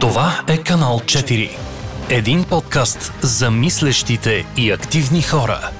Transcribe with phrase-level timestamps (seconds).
[0.00, 1.50] Това е канал 4.
[2.10, 5.70] Един подкаст за мислещите и активни хора.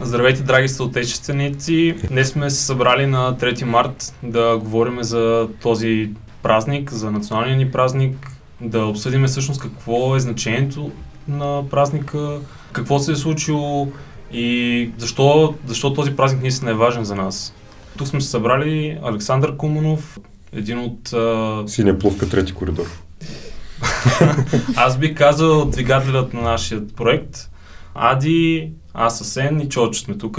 [0.00, 1.94] Здравейте, драги съотечественици!
[2.08, 6.10] Днес сме се събрали на 3 март да говорим за този
[6.42, 10.90] празник, за националния ни празник, да обсъдим всъщност какво е значението
[11.28, 12.38] на празника,
[12.72, 13.88] какво се е случило
[14.34, 17.54] и защо, защо този празник наистина е важен за нас.
[17.98, 20.18] Тук сме се събрали Александър Куманов,
[20.52, 21.12] един от...
[21.12, 21.62] А...
[21.66, 22.86] Синя плувка, трети коридор.
[24.76, 27.50] Аз би казал двигателят на нашия проект.
[27.94, 30.38] Ади, аз Асен и Чочо сме тук.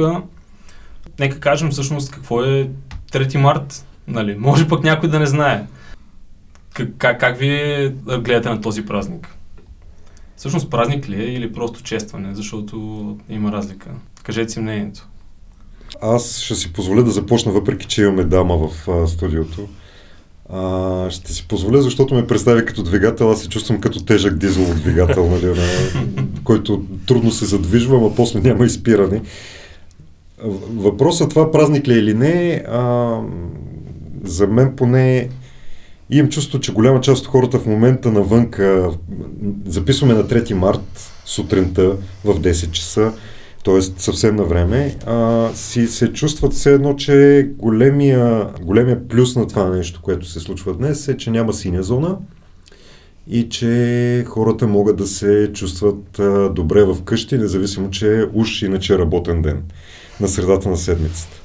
[1.19, 2.69] Нека кажем всъщност какво е
[3.11, 3.85] 3 март.
[4.07, 4.35] Нали?
[4.39, 5.65] Може пък някой да не знае.
[6.73, 7.89] Как, как, как вие
[8.19, 9.35] гледате на този празник?
[10.37, 12.77] Всъщност празник ли е или просто честване, защото
[13.29, 13.89] има разлика?
[14.23, 15.07] Кажете си мнението.
[16.01, 19.67] Аз ще си позволя да започна, въпреки че имаме дама в а, студиото.
[20.49, 24.75] А, ще си позволя, защото ме представи като двигател, аз се чувствам като тежък дизелов
[24.75, 25.63] двигател, нали, на,
[26.43, 29.21] който трудно се задвижвам, а после няма изпиране.
[30.75, 33.17] Въпросът това празник ли е или не, а,
[34.23, 35.29] за мен поне
[36.09, 38.91] имам чувство, че голяма част от хората в момента навънка,
[39.65, 43.11] записваме на 3 март сутринта в 10 часа,
[43.65, 43.81] т.е.
[43.81, 44.95] съвсем на време,
[45.53, 50.73] си се чувстват все едно, че големия, големия плюс на това нещо, което се случва
[50.73, 52.17] днес е, че няма синя зона
[53.29, 56.21] и че хората могат да се чувстват
[56.55, 59.63] добре в къщи, независимо, че е уж иначе е работен ден
[60.21, 61.44] на средата на седмицата.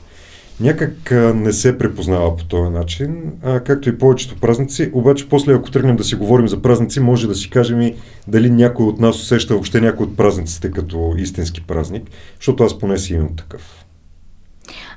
[0.61, 4.91] Някак не се препознава по този начин, а, както и повечето празници.
[4.93, 7.95] Обаче после, ако тръгнем да си говорим за празници, може да си кажем и
[8.29, 12.99] дали някой от нас усеща въобще някой от празниците като истински празник, защото аз поне
[12.99, 13.85] си имам такъв.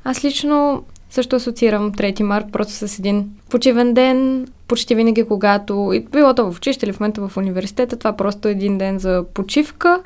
[0.04, 4.48] Аз лично също асоциирам 3 март просто с един почивен ден.
[4.68, 8.48] Почти винаги, когато, и било то в училище или в момента в университета, това просто
[8.48, 10.02] един ден за почивка.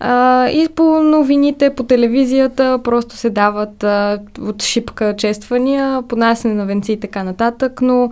[0.00, 6.66] А, и по новините, по телевизията просто се дават а, от шипка чествания, поднасяне на
[6.66, 8.10] венци и така нататък, но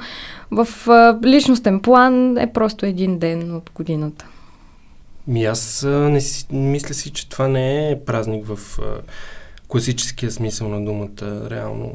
[0.50, 4.26] в а, личностен план е просто един ден от годината.
[5.26, 8.84] Ми аз не си, мисля си, че това не е празник в а,
[9.69, 11.50] класическия смисъл на думата.
[11.50, 11.93] Реално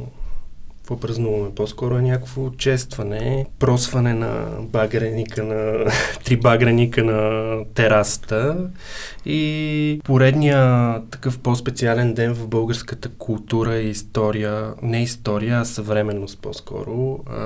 [0.84, 1.56] какво празнуваме?
[1.56, 5.92] По-скоро е някакво честване, просване на багреника на
[6.26, 8.70] три багреника на терасата
[9.26, 17.20] и поредния такъв по-специален ден в българската култура и история, не история, а съвременност по-скоро,
[17.28, 17.44] а,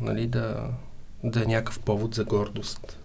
[0.00, 0.56] нали, да,
[1.24, 2.98] да е някакъв повод за гордост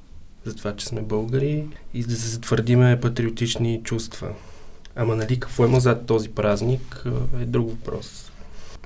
[0.45, 4.27] за това, че сме българи и да се затвърдиме патриотични чувства.
[4.95, 7.05] Ама нали, какво има зад този празник
[7.41, 8.28] е друг въпрос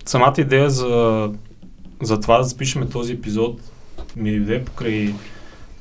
[0.05, 1.29] самата идея за,
[2.01, 3.61] за това да запишеме този епизод
[4.15, 5.13] ми дойде покрай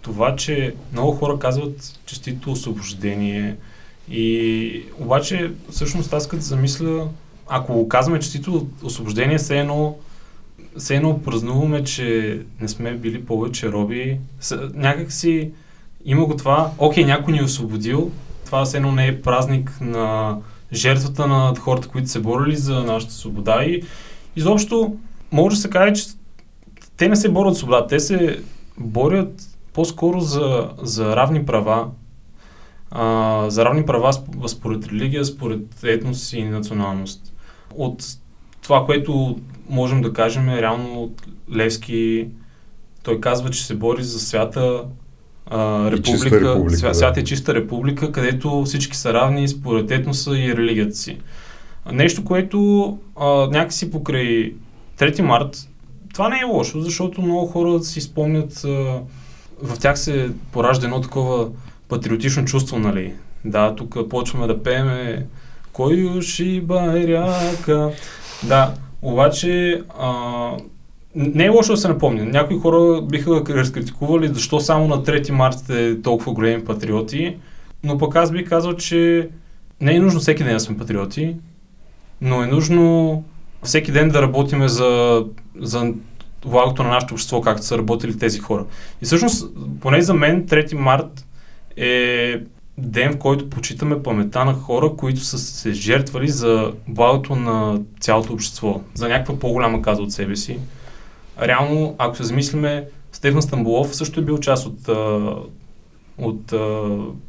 [0.02, 3.56] това, че много хора казват честито освобождение.
[4.10, 7.08] И обаче всъщност аз като замисля,
[7.48, 9.96] ако казваме честито освобождение, все едно
[10.78, 14.18] все едно празнуваме, че не сме били повече роби.
[14.74, 15.50] Някак си
[16.04, 18.10] има го това, окей, някой ни е освободил,
[18.44, 20.38] това все едно не е празник на
[20.72, 23.64] жертвата на хората, които се борили за нашата свобода.
[23.64, 23.82] И
[24.36, 24.96] изобщо
[25.32, 26.04] може да се каже, че
[26.96, 28.40] те не се борят с свобода, те се
[28.78, 31.88] борят по-скоро за, за равни права,
[32.90, 34.12] а, за равни права
[34.48, 37.34] според религия, според етнос и националност.
[37.74, 38.04] От
[38.62, 39.38] това, което
[39.68, 41.22] можем да кажем е реално от
[41.54, 42.28] Левски,
[43.02, 44.84] той казва, че се бори за свята
[45.46, 46.94] а, република, република свя, да.
[46.94, 51.18] свята е чиста република, където всички са равни според етноса и религията си.
[51.92, 54.54] Нещо, което а, някакси покрай
[54.98, 55.68] 3 март,
[56.14, 58.68] това не е лошо, защото много хора си спомнят, а,
[59.62, 61.48] в тях се поражда едно такова
[61.88, 63.12] патриотично чувство, нали?
[63.44, 65.26] Да, тук почваме да пееме
[65.72, 67.90] Кой уши байряка.
[68.42, 70.50] Да, обаче а,
[71.14, 72.24] не е лошо да се напомня.
[72.24, 77.36] Някои хора биха разкритикували защо само на 3 март сте толкова големи патриоти,
[77.84, 79.28] но пък аз бих казал, че
[79.80, 81.36] не е нужно всеки ден да сме патриоти
[82.22, 83.24] но е нужно
[83.62, 85.24] всеки ден да работиме за,
[85.60, 85.92] за
[86.44, 88.64] влагото на нашето общество, както са работили тези хора.
[89.02, 91.26] И всъщност, поне за мен, 3 март
[91.76, 92.40] е
[92.78, 98.32] ден, в който почитаме памета на хора, които са се жертвали за благото на цялото
[98.32, 100.58] общество, за някаква по-голяма каза от себе си.
[101.42, 104.88] Реално, ако се замислиме, Стефан Стамбулов също е бил част от,
[106.18, 106.52] от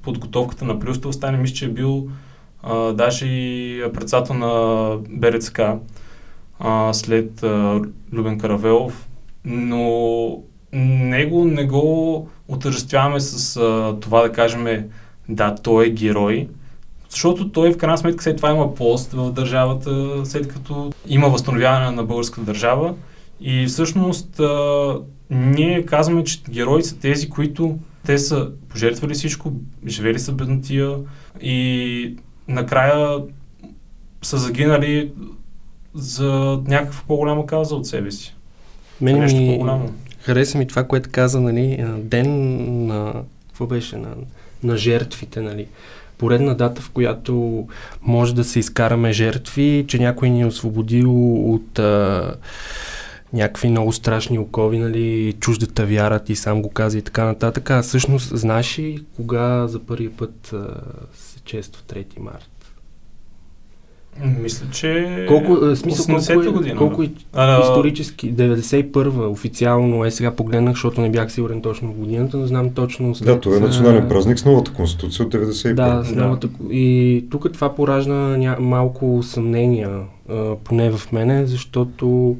[0.01, 2.07] подготовката на Плюстов стане, мисля, че е бил
[2.93, 5.61] даже и председател на БРЦК
[6.59, 7.81] а, след а,
[8.13, 9.07] Любен Каравелов,
[9.45, 10.39] но
[10.73, 14.89] него не го отъждествяваме с а, това да кажем
[15.29, 16.47] да, той е герой,
[17.09, 21.91] защото той в крайна сметка след това има пост в държавата, след като има възстановяване
[21.91, 22.93] на българската държава.
[23.41, 24.95] И всъщност а,
[25.29, 29.53] ние казваме, че герои са тези, които те са пожертвали всичко,
[29.87, 30.95] живели са беднотия
[31.41, 32.15] и
[32.47, 33.19] накрая
[34.21, 35.11] са загинали
[35.95, 38.35] за някаква по-голяма каза от себе си.
[39.01, 39.93] Мене Нещо ми по-голямо.
[40.19, 42.27] хареса ми това, което каза, нали, ден
[42.87, 43.13] на,
[43.47, 44.09] какво беше, на,
[44.63, 45.67] на жертвите, нали.
[46.17, 47.67] Поредна дата, в която
[48.01, 52.35] може да се изкараме жертви, че някой ни е освободил от а,
[53.33, 57.69] някакви много страшни окови, нали, чуждата вяра, ти сам го каза и така нататък.
[57.69, 60.67] А всъщност, знаеш ли кога за първи път а,
[61.43, 62.49] се чества 3 март?
[64.41, 66.77] Мисля, че Колко, смисъл, колко, 80-та е, година.
[66.77, 68.33] колко е А, исторически?
[68.33, 73.15] 91-а официално е сега погледнах, защото не бях сигурен точно в годината, но знам точно
[73.15, 73.25] след...
[73.25, 75.73] Да, това е национален а, празник с новата конституция от 91.
[75.73, 76.23] Да, с Да.
[76.23, 76.49] новата...
[76.71, 78.57] И тук това поражда ня...
[78.59, 79.99] малко съмнения,
[80.29, 82.37] а, поне в мене, защото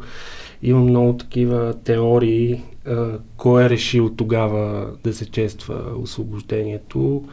[0.63, 3.07] има много такива теории, а,
[3.37, 7.23] кой е решил тогава да се чества освобождението.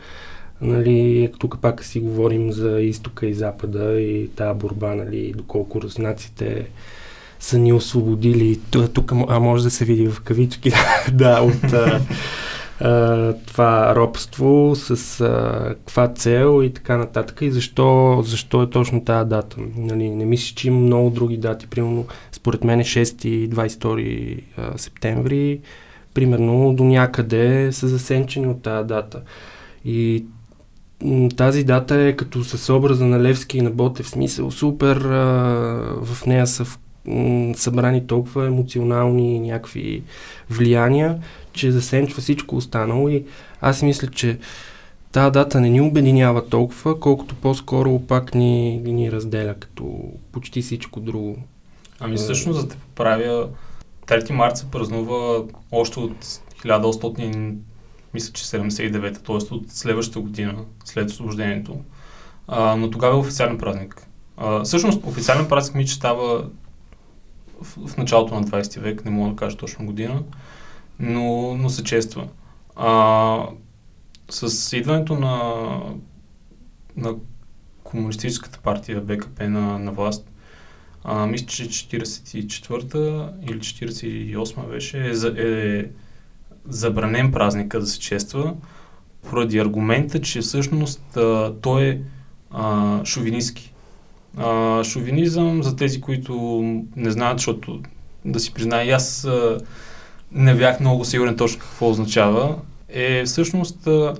[0.63, 6.67] Нали, тук пак си говорим за изтока и запада и тази борба, нали, доколко руснаците
[7.41, 8.61] са ни освободили.
[8.71, 10.73] Ту- Тук, а може да се види в кавички,
[11.13, 12.01] да, от а,
[12.81, 17.39] а, това робство, с а, каква цел и така нататък.
[17.41, 19.57] И защо, защо е точно тази дата?
[19.77, 21.67] Нали, не мисля, че има много други дати.
[21.67, 25.61] Примерно, според мен е 6 и 22 а, септември,
[26.15, 29.21] примерно до някъде са засенчени от тази дата.
[29.85, 30.25] И
[31.37, 35.19] тази дата е като с образа на Левски и на Ботев смисъл супер, а,
[36.03, 40.03] в нея са в, м, събрани толкова емоционални някакви
[40.51, 41.19] влияния,
[41.53, 43.25] че засенчва всичко останало и
[43.61, 44.39] аз мисля, че
[45.13, 51.01] тази дата не ни обединява толкова, колкото по-скоро пак ни, ни разделя като почти всичко
[51.01, 51.37] друго.
[52.01, 53.49] Ами всъщност, за да те поправя,
[54.07, 55.43] 3 марта се празнува
[55.73, 56.25] още от
[56.65, 57.55] 1800,
[58.15, 59.55] мисля, че 79-та, т.е.
[59.55, 61.81] от следващата година, след освобождението.
[62.49, 64.07] А, но тогава е официален празник.
[64.37, 66.49] А, всъщност, официален празник ми, че става
[67.63, 70.23] в, в началото на 20 век, не мога да кажа точно година,
[70.99, 72.29] но, но се чества.
[72.77, 73.47] А,
[74.31, 75.65] с идването на,
[76.97, 77.15] на
[77.85, 80.31] комунистическата партия БКП на, на власт,
[81.05, 85.13] а, мисля, че 44-та или 48-та беше е,
[85.49, 85.85] е
[86.69, 88.55] забранен празника да се чества,
[89.31, 92.01] поради аргумента, че всъщност а, той е
[92.51, 93.73] а, шовинистки.
[94.37, 96.63] А, шовинизъм, за тези, които
[96.97, 97.81] не знаят, защото
[98.25, 99.59] да си призная, аз а,
[100.33, 102.57] не бях много сигурен точно какво означава,
[102.89, 104.15] е всъщност а,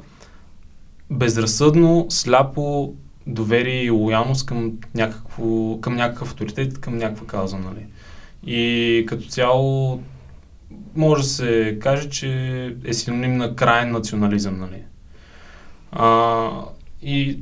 [1.11, 2.95] безразсъдно, сляпо
[3.27, 7.87] доверие и лоялност към, някакво, към някакъв авторитет, към някаква кауза, нали.
[8.47, 10.01] И като цяло
[10.97, 12.31] може да се каже, че
[12.85, 14.83] е синоним на крайен национализъм, нали.
[15.93, 16.51] А,
[17.03, 17.41] и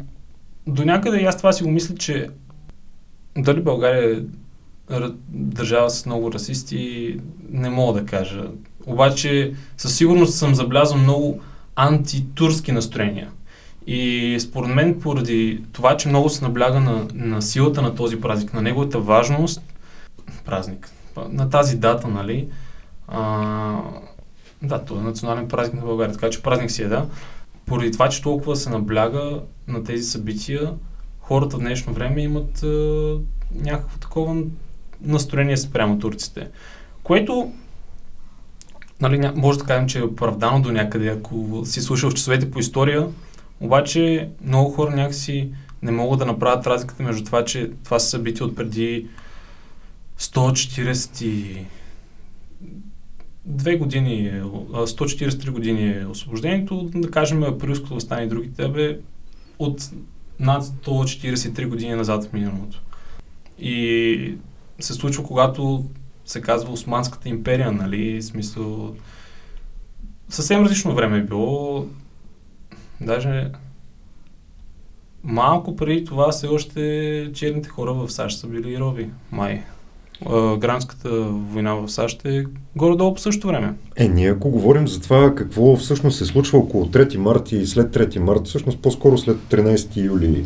[0.66, 2.28] до някъде и аз това си го мисля, че
[3.36, 4.22] дали България е
[5.28, 7.16] държава с много расисти,
[7.50, 8.44] не мога да кажа.
[8.86, 11.40] Обаче със сигурност съм забелязал много
[11.76, 13.30] антитурски настроения.
[13.86, 18.54] И според мен, поради това, че много се набляга на, на силата на този празник,
[18.54, 19.62] на неговата важност,
[20.44, 20.90] празник,
[21.28, 22.48] на тази дата, нали,
[23.08, 23.82] а,
[24.62, 27.06] да, това е национален празник на България, така че празник си е, да.
[27.66, 30.74] Поради това, че толкова се набляга на тези събития,
[31.20, 33.18] хората в днешно време имат а,
[33.54, 34.42] някакво такова
[35.00, 36.48] настроение спрямо турците.
[37.02, 37.52] Което
[39.00, 42.58] нали, може да кажем, че е оправдано до някъде, ако си слушал в часовете по
[42.58, 43.08] история,
[43.60, 45.50] обаче много хора някакси
[45.82, 49.06] не могат да направят разликата между това, че това са събития от преди
[53.48, 58.98] 142 години, е- а, 143 години е освобождението, да кажем априлското възстание и другите, бе,
[59.58, 59.90] от
[60.40, 62.80] над 143 години назад в миналото.
[63.58, 64.34] И
[64.80, 65.84] се случва, когато
[66.24, 68.94] се казва Османската империя, нали, в смисъл...
[70.28, 71.86] Съвсем различно време е било.
[73.00, 73.50] Даже
[75.24, 79.10] малко преди това все още черните хора в САЩ са били роби.
[79.30, 79.64] Май.
[80.26, 82.44] А, Гражданската война в САЩ е
[82.76, 83.74] горе-долу по същото време.
[83.96, 87.96] Е, ние ако говорим за това какво всъщност се случва около 3 марта и след
[87.96, 90.44] 3 марта, всъщност по-скоро след 13 юли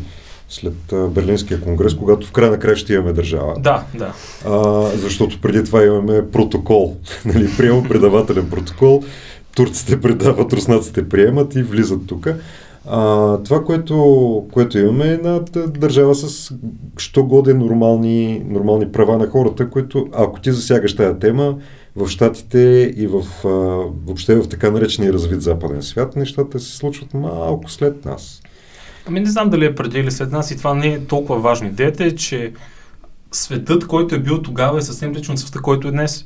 [0.49, 3.53] след а, Берлинския конгрес, когато в край на края ще имаме държава.
[3.59, 4.13] Да, да.
[4.45, 9.03] А, защото преди това имаме протокол, нали, приема предавателен протокол,
[9.55, 12.27] турците предават, руснаците приемат и влизат тук.
[12.85, 16.53] А, това, което, което имаме е една държава с
[16.97, 21.55] що годе нормални, нормални права на хората, които, ако ти засягаш тази тема,
[21.95, 23.49] в Штатите и в, а,
[24.05, 28.41] въобще в така наречения развит западен свят, нещата се случват малко след нас.
[29.07, 31.67] Ами не знам дали е преди или след нас и това не е толкова важно.
[31.67, 32.53] Идеята е, че
[33.31, 36.25] светът, който е бил тогава е съвсем лично от света, който е днес.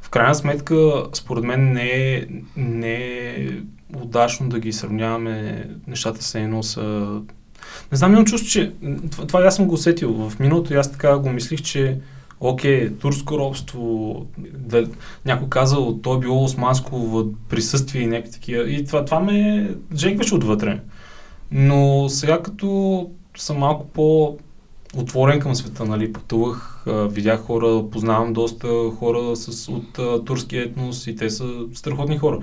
[0.00, 3.48] В крайна сметка, според мен не е, не е
[3.96, 7.20] удачно да ги сравняваме нещата с едно са...
[7.92, 8.72] Не знам, имам чувство, че
[9.10, 10.12] това, това аз съм го усетил.
[10.12, 11.98] В миналото аз така го мислих, че
[12.40, 14.88] окей, турско робство, да,
[15.24, 18.70] някой казал, то е било османско присъствие и някакви такива.
[18.70, 20.80] И това, това ме джекваше отвътре.
[21.52, 24.36] Но сега като съм малко по
[24.94, 28.68] отворен към света, нали, пътувах, видях хора, познавам доста
[28.98, 32.38] хора с, от а, турски етнос и те са страхотни хора.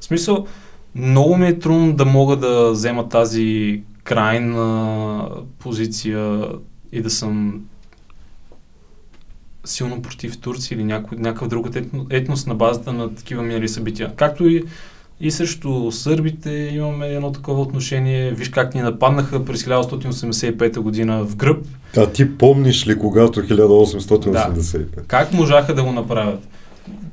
[0.00, 0.46] В смисъл,
[0.94, 5.28] много ми е трудно да мога да взема тази крайна
[5.58, 6.44] позиция
[6.92, 7.60] и да съм
[9.64, 11.68] силно против Турция или някой, някакъв друг
[12.10, 14.12] етнос на базата на такива минали събития.
[14.16, 14.64] Както и,
[15.20, 18.30] и срещу сърбите имаме едно такова отношение.
[18.30, 21.66] Виж как ни нападнаха през 1885 година в гръб.
[21.96, 24.78] А ти помниш ли когато 1885?
[24.78, 25.02] Да.
[25.06, 26.48] Как можаха да го направят?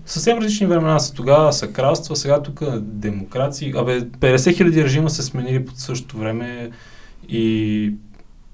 [0.05, 3.73] Съвсем различни времена са тогава, са кралства, сега тук демокрации.
[3.77, 6.71] Абе, 50 хиляди режима се сменили по същото време
[7.29, 7.93] и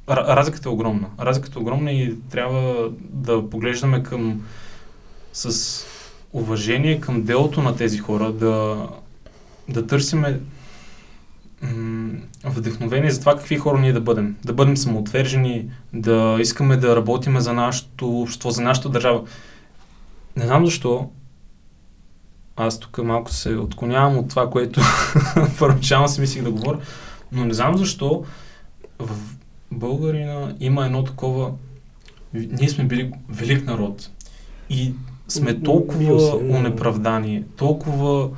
[0.10, 1.08] разликата е огромна.
[1.20, 4.42] Разликата е огромна и трябва да поглеждаме към
[5.34, 5.86] с
[6.34, 8.88] уважение към делото на тези хора, да,
[9.70, 10.40] да търсиме
[11.62, 14.36] м- вдъхновение за това какви хора ние да бъдем.
[14.46, 19.22] Да бъдем самоотвержени, да искаме да работиме за нашето общество, за нашата държава.
[20.36, 21.10] Не знам защо,
[22.56, 24.82] аз тук малко се отклонявам от това, което
[25.60, 26.80] първоначално си мислих да говоря,
[27.32, 28.24] но не знам защо
[29.00, 29.16] в
[29.72, 31.52] българина има едно такова...
[32.34, 34.10] Ние сме били велик народ
[34.70, 34.94] и
[35.28, 38.30] сме толкова унеправдани, толкова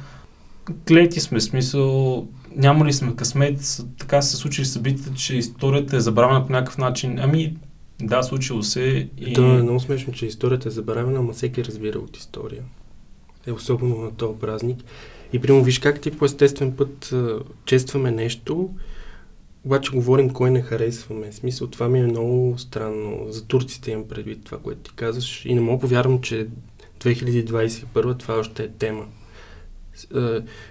[0.87, 6.45] клети сме, смисъл, няма ли сме късмет, така се случили събитията, че историята е забравена
[6.45, 7.19] по някакъв начин.
[7.19, 7.55] Ами,
[8.01, 9.09] да, случило се.
[9.17, 9.33] И...
[9.33, 12.63] То е много смешно, че историята е забравена, но всеки разбира от история.
[13.47, 14.83] Е особено на този празник.
[15.33, 17.13] И прямо виж как ти по естествен път
[17.65, 18.69] честваме нещо,
[19.65, 21.31] обаче говорим кой не харесваме.
[21.31, 23.25] В смисъл, това ми е много странно.
[23.29, 25.45] За турците имам предвид това, което ти казваш.
[25.45, 26.47] И не мога повярвам, че
[26.99, 29.05] 2021 това още е тема.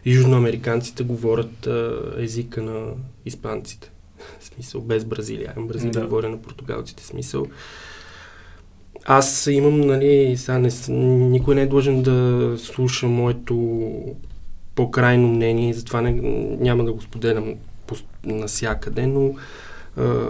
[0.06, 1.68] Южноамериканците говорят
[2.18, 2.86] езика на
[3.24, 3.90] испанците.
[4.40, 5.54] Смисъл, без Бразилия.
[5.58, 6.04] Бразилия да.
[6.04, 7.04] говоря на португалците.
[7.04, 7.46] Смисъл.
[9.04, 13.56] Аз имам, нали, сега не, никой не е длъжен да слуша моето
[14.74, 16.12] по-крайно мнение и затова не,
[16.60, 17.54] няма да го споделям
[18.24, 19.34] насякъде, но
[19.96, 20.26] а,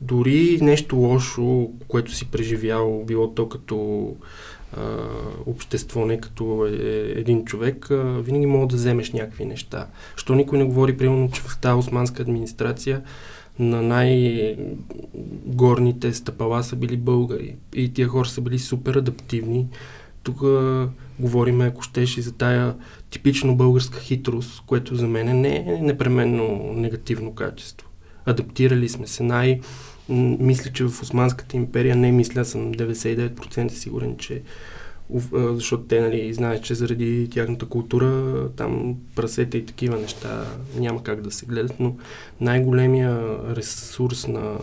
[0.00, 4.08] дори нещо лошо, което си преживял, било то като
[5.46, 6.70] общество, не като е,
[7.16, 9.86] един човек, а, винаги мога да вземеш някакви неща.
[10.16, 13.02] Що никой не говори, примерно, че в тази османска администрация
[13.58, 14.54] на най-горните
[16.14, 17.56] стъпала са били българи.
[17.74, 19.66] И тия хора са били супер адаптивни.
[20.22, 20.42] Тук
[21.18, 22.74] говорим, ако щеше, за тая
[23.10, 27.88] типично българска хитрост, което за мен не е непременно негативно качество.
[28.26, 29.60] Адаптирали сме се най-
[30.08, 34.42] мисля, че в Османската империя не мисля, съм 99% сигурен, че
[35.32, 40.46] защото те нали, знаят, че заради тяхната култура там прасета и такива неща
[40.76, 41.96] няма как да се гледат, но
[42.40, 44.58] най-големия ресурс на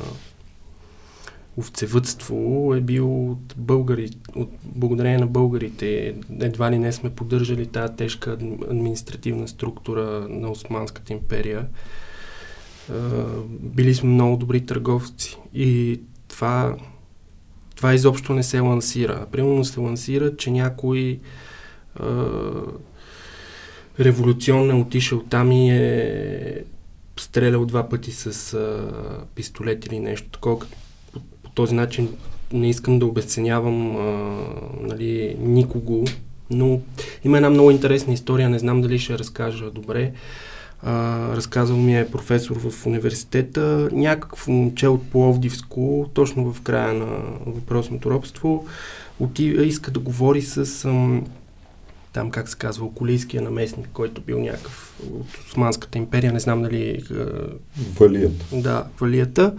[1.58, 6.16] овцевътство е бил от българи, от благодарение на българите.
[6.40, 8.32] Едва ли не сме поддържали тази тежка
[8.70, 11.68] административна структура на Османската империя.
[13.50, 16.76] Били сме много добри търговци и това
[17.82, 19.26] това изобщо не се лансира.
[19.32, 21.20] Примерно се лансира, че някой
[22.00, 22.26] а,
[24.00, 26.64] революционно е отишъл там и е
[27.20, 28.90] стрелял два пъти с а,
[29.36, 30.60] пистолет или нещо такова.
[31.14, 32.10] По, по този начин
[32.54, 34.02] не искам да обесценявам а,
[34.82, 36.06] нали, никого,
[36.50, 36.82] но
[37.24, 40.12] има една много интересна история, не знам дали ще разкажа добре.
[40.14, 40.18] А,
[41.36, 47.06] разказал ми е професор в университета, някакво момче от Пловдивско, точно в края на
[47.46, 48.66] въпросното робство,
[49.20, 51.26] отива, иска да говори с ам,
[52.14, 57.04] там, как се казва, околийския наместник, който бил някакъв от Османската империя, не знам дали...
[58.00, 58.46] Валията.
[58.54, 59.54] Да, Валията.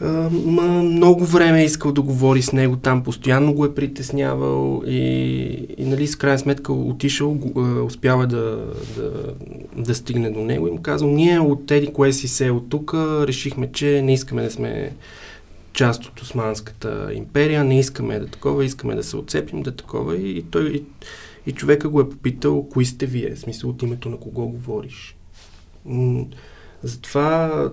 [0.00, 4.98] Ма, много време е искал да говори с него там, постоянно го е притеснявал и,
[5.78, 9.34] и нали, с крайна сметка отишъл, го, а, успява да, да,
[9.76, 12.94] да стигне до него и му казал, ние от теди кое си се от тук
[12.94, 14.92] решихме, че не искаме да сме
[15.72, 20.38] част от Османската империя, не искаме да такова, искаме да се отцепим да такова и,
[20.38, 20.84] и той и,
[21.46, 25.16] и човека го е попитал, кои сте вие, в смисъл от името на кого говориш.
[25.84, 26.24] М-
[26.82, 27.68] затова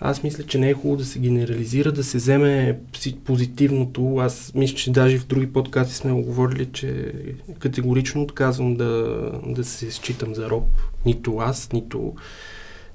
[0.00, 2.78] аз мисля, че не е хубаво да се генерализира, да се вземе
[3.24, 4.16] позитивното.
[4.16, 7.12] Аз мисля, че даже в други подкасти сме го говорили, че
[7.58, 10.64] категорично отказвам да, да се считам за роб.
[11.06, 12.14] Нито аз, нито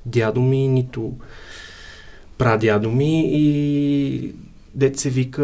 [0.05, 1.13] дядо ми, нито
[2.37, 4.33] прадядо ми и
[4.75, 5.43] дет се вика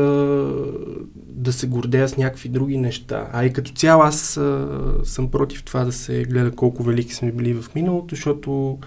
[1.15, 3.29] да се гордея с някакви други неща.
[3.33, 4.67] А и като цяло аз а,
[5.03, 8.77] съм против това да се гледа колко велики сме били в миналото, защото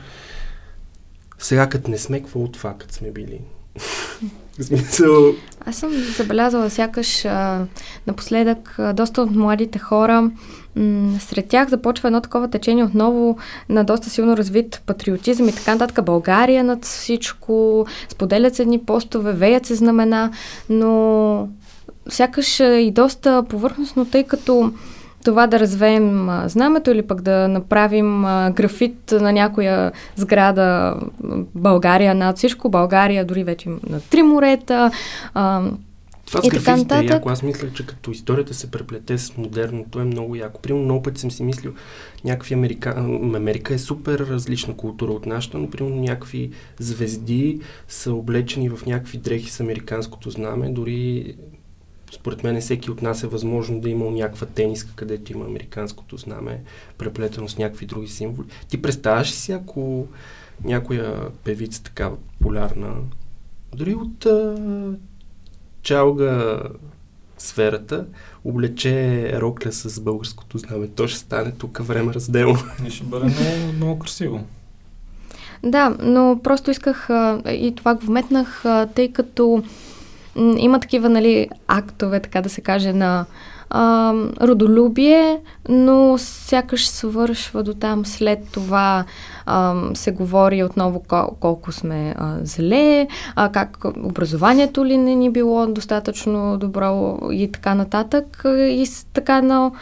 [1.40, 3.40] сега като не сме, какво от това, като сме били?
[4.61, 5.32] смисъл...
[5.66, 7.66] Аз съм забелязала сякаш а,
[8.06, 10.30] напоследък а, доста от младите хора
[11.20, 16.04] сред тях започва едно такова течение отново на доста силно развит патриотизъм и така нататък.
[16.04, 20.30] България над всичко, споделят се едни постове, веят се знамена,
[20.68, 21.49] но
[22.09, 24.73] сякаш и доста повърхностно, тъй като
[25.25, 28.23] това да развеем знамето или пък да направим
[28.53, 30.97] графит на някоя сграда
[31.55, 34.91] България над всичко, България дори вече на три морета.
[35.35, 35.62] А,
[36.27, 37.11] това с нататък.
[37.11, 37.29] Е яко.
[37.29, 40.61] Аз мисля, че като историята се преплете с модерното е много яко.
[40.61, 41.73] Примерно много пъти съм си мислил,
[42.25, 42.95] някакви Америка...
[43.35, 49.19] Америка е супер различна култура от нашата, но примерно някакви звезди са облечени в някакви
[49.19, 51.35] дрехи с американското знаме, дори
[52.12, 56.62] според мен всеки от нас е възможно да има някаква тениска, където има американското знаме,
[56.99, 58.47] преплетено с някакви други символи.
[58.69, 60.07] Ти представяш ли си, ако
[60.64, 62.95] някоя певица такава популярна,
[63.75, 64.57] дори от а,
[65.83, 66.62] чалга
[67.38, 68.06] сферата,
[68.45, 70.89] облече рокля с българското знаме.
[70.89, 72.58] То ще стане тук време разделно.
[72.87, 74.45] И ще бъде много, много красиво.
[75.63, 79.63] Да, но просто исках а, и това го вметнах, а, тъй като
[80.36, 83.26] има такива, нали, актове, така да се каже, на
[83.71, 85.38] а, родолюбие,
[85.69, 89.04] но сякаш свършва до там след това
[89.47, 95.30] а, се говори отново кол- колко сме а, зле, а, как образованието ли не ни
[95.30, 98.43] било достатъчно добро и така нататък.
[98.47, 99.73] И така едно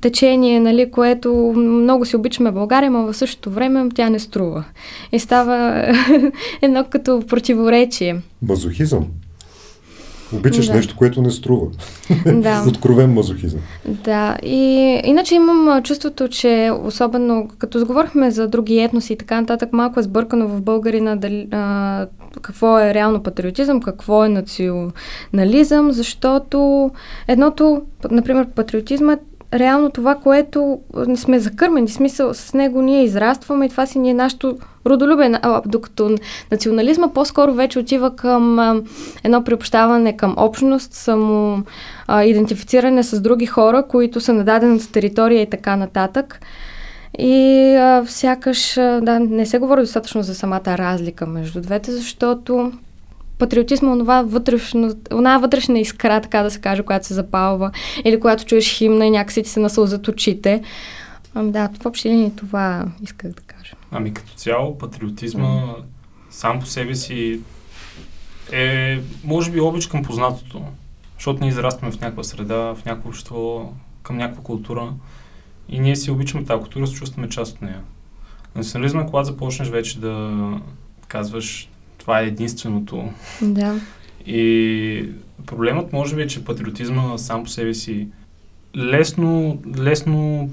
[0.00, 4.64] течение, нали, което много си обичаме България, но в същото време тя не струва.
[5.12, 5.86] И става
[6.62, 8.20] едно като противоречие.
[8.42, 9.06] Мазохизъм.
[10.36, 10.74] Обичаш да.
[10.74, 11.66] нещо, което не струва.
[12.26, 12.64] Да.
[12.68, 13.60] Откровен мазохизъм.
[13.84, 14.36] Да.
[14.42, 20.00] И иначе имам чувството, че особено като заговорихме за други етноси и така нататък, малко
[20.00, 22.06] е сбъркано в българина дали, а,
[22.42, 26.90] какво е реално патриотизъм, какво е национализъм, защото
[27.28, 29.18] едното, например, патриотизма е
[29.54, 30.80] реално това, което
[31.16, 36.16] сме закърмени, смисъл с него ние израстваме и това си ни е нашето родолюбие, докато
[36.50, 38.58] национализма по-скоро вече отива към
[39.24, 41.62] едно приобщаване към общност, само
[42.24, 46.40] идентифициране с други хора, които са на дадената територия и така нататък.
[47.18, 52.72] И а, сякаш да, не се говори достатъчно за самата разлика между двете, защото
[53.38, 57.70] патриотизма, онова вътрешно, она вътрешна искра, така да се каже, която се запалва,
[58.04, 60.62] или когато чуеш химна и някакси ти се насълзат очите.
[61.34, 63.74] Ам, да, в общи линии това исках да кажа.
[63.90, 65.74] Ами като цяло патриотизма mm.
[66.30, 67.40] сам по себе си
[68.52, 70.62] е, може би, обич към познатото.
[71.14, 73.72] Защото ние израстваме в някаква среда, в някакво общество,
[74.02, 74.92] към някаква култура
[75.68, 77.80] и ние си обичаме тази култура, се чувстваме част от нея.
[78.54, 80.34] Национализма, когато започнеш вече да
[81.08, 81.68] казваш
[82.08, 83.08] това е единственото.
[83.42, 83.80] Да.
[84.26, 85.10] И
[85.46, 88.08] проблемът може би е, че патриотизма сам по себе си
[88.76, 90.50] лесно, лесно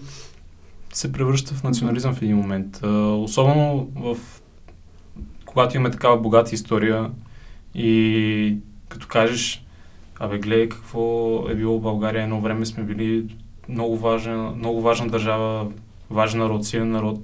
[0.93, 2.79] се превръща в национализъм в един момент.
[3.23, 4.17] особено в
[5.45, 7.11] когато имаме такава богата история
[7.75, 8.57] и
[8.89, 9.65] като кажеш,
[10.19, 13.35] абе гледай какво е било в България, едно време сме били
[13.69, 15.71] много важна, много важна държава,
[16.09, 17.19] важен народ, силен народ,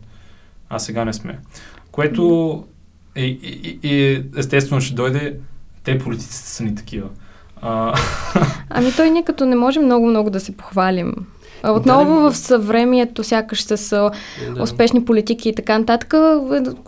[0.70, 1.40] а сега не сме.
[1.92, 2.64] Което
[3.16, 5.36] и, и, и естествено ще дойде,
[5.84, 7.08] те политиците са ни такива.
[7.62, 7.94] А...
[8.70, 11.14] Ами той ние като не можем много-много да се похвалим.
[11.64, 13.90] Отново да, в съвремието сякаш с
[14.56, 14.64] да.
[14.64, 16.14] успешни политики и така нататък.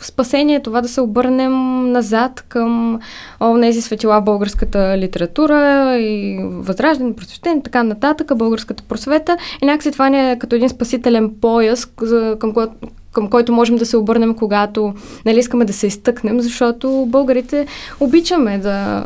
[0.01, 2.99] Спасение е това да се обърнем назад към
[3.61, 9.37] тези светила в българската литература и възраждане, просвещение така нататък, българската просвета.
[9.61, 11.85] И някакси това ни е като един спасителен пояс,
[12.39, 12.53] към,
[13.13, 14.93] към който можем да се обърнем, когато
[15.25, 17.67] нали, искаме да се изтъкнем, защото българите
[17.99, 19.03] обичаме да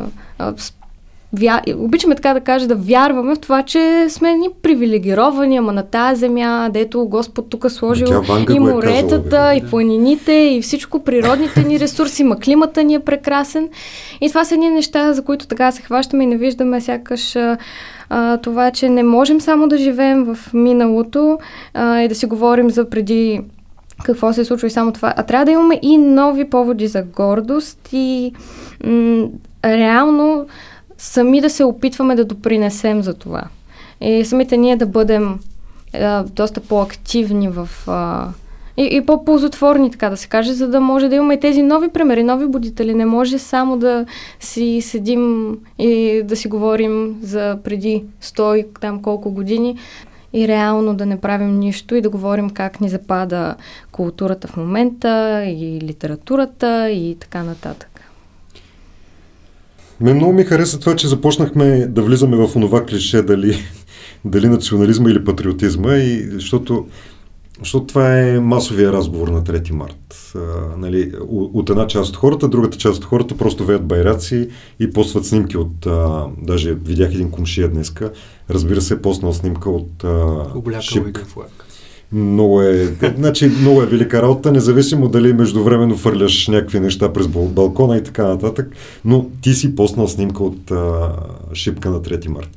[1.33, 1.61] вя...
[1.77, 6.19] обичаме така да кажа, да вярваме в това, че сме ни привилегировани, ама на тази
[6.19, 8.07] земя, дето Господ тук е сложил
[8.49, 12.93] и е моретата, е казала, и планините, и всичко, природните ни ресурси, ма климата ни
[12.93, 13.69] е прекрасен.
[14.21, 17.35] И това са едни неща, за които така се хващаме и не виждаме сякаш
[18.09, 21.39] а, това, че не можем само да живеем в миналото
[21.73, 23.41] а, и да си говорим за преди
[24.03, 25.13] какво се случва и само това.
[25.17, 28.33] А трябва да имаме и нови поводи за гордост и
[28.83, 29.27] м-
[29.65, 30.47] реално
[30.97, 33.43] сами да се опитваме да допринесем за това.
[34.01, 35.39] И самите ние да бъдем
[35.93, 37.69] а, доста по-активни в...
[37.87, 38.27] А,
[38.77, 41.89] и, и по-ползотворни, така да се каже, за да може да имаме и тези нови
[41.89, 42.93] примери, нови будители.
[42.93, 44.05] Не може само да
[44.39, 49.77] си седим и да си говорим за преди 100 и там колко години
[50.33, 53.55] и реално да не правим нищо и да говорим как ни запада
[53.91, 57.89] културата в момента и литературата и така нататък.
[60.01, 63.57] Ме много ми хареса това, че започнахме да влизаме в онова клише дали,
[64.25, 66.87] дали национализма или патриотизма, и, защото,
[67.59, 70.33] защото това е масовия разговор на 3 март.
[70.35, 70.39] А,
[70.77, 75.25] нали, от една част от хората, другата част от хората просто веят байраци и постват
[75.25, 75.85] снимки от...
[75.85, 78.11] А, даже видях един комшия днеска,
[78.49, 81.25] разбира се, поснал снимка от а, шипка.
[82.11, 87.97] Много е, значи, много е велика работа, независимо дали междувременно фърляш някакви неща през балкона
[87.97, 91.13] и така нататък, но ти си поснал снимка от а,
[91.53, 92.49] шипка на 3 март.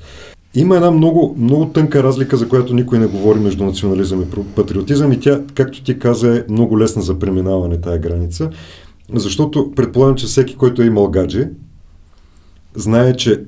[0.54, 5.12] Има една много, много тънка разлика, за която никой не говори между национализъм и патриотизъм
[5.12, 8.50] и тя, както ти каза, е много лесна за преминаване тая граница,
[9.14, 11.48] защото предполагам, че всеки, който е имал гадже,
[12.74, 13.44] знае, че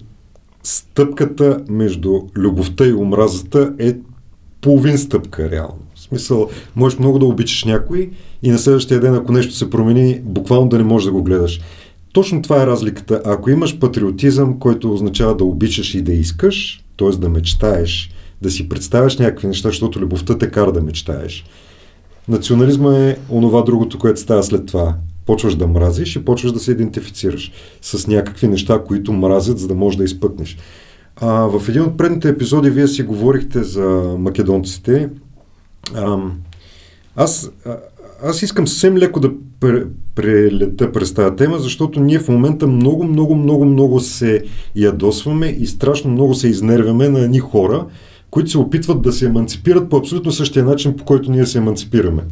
[0.63, 3.97] стъпката между любовта и омразата е
[4.61, 8.11] половин стъпка реално смисъл, можеш много да обичаш някой
[8.43, 11.61] и на следващия ден, ако нещо се промени, буквално да не можеш да го гледаш.
[12.13, 13.23] Точно това е разликата.
[13.25, 17.09] Ако имаш патриотизъм, който означава да обичаш и да искаш, т.е.
[17.09, 18.11] да мечтаеш,
[18.43, 21.45] да си представяш някакви неща, защото любовта те кара да мечтаеш.
[22.29, 24.95] Национализма е онова другото, което става след това.
[25.27, 27.53] Почваш да мразиш и почваш да се идентифицираш
[27.83, 30.57] с някакви неща, които мразят, за да можеш да изпъкнеш.
[31.17, 35.09] А, в един от предните епизоди вие си говорихте за македонците
[35.95, 36.19] а,
[37.17, 37.51] аз,
[38.23, 39.31] аз искам съвсем леко да
[40.15, 44.43] прелета през тази тема, защото ние в момента много, много, много, много се
[44.77, 47.87] ядосваме и страшно много се изнервяме на едни хора,
[48.31, 52.23] които се опитват да се еманципират по абсолютно същия начин, по който ние се еманципираме.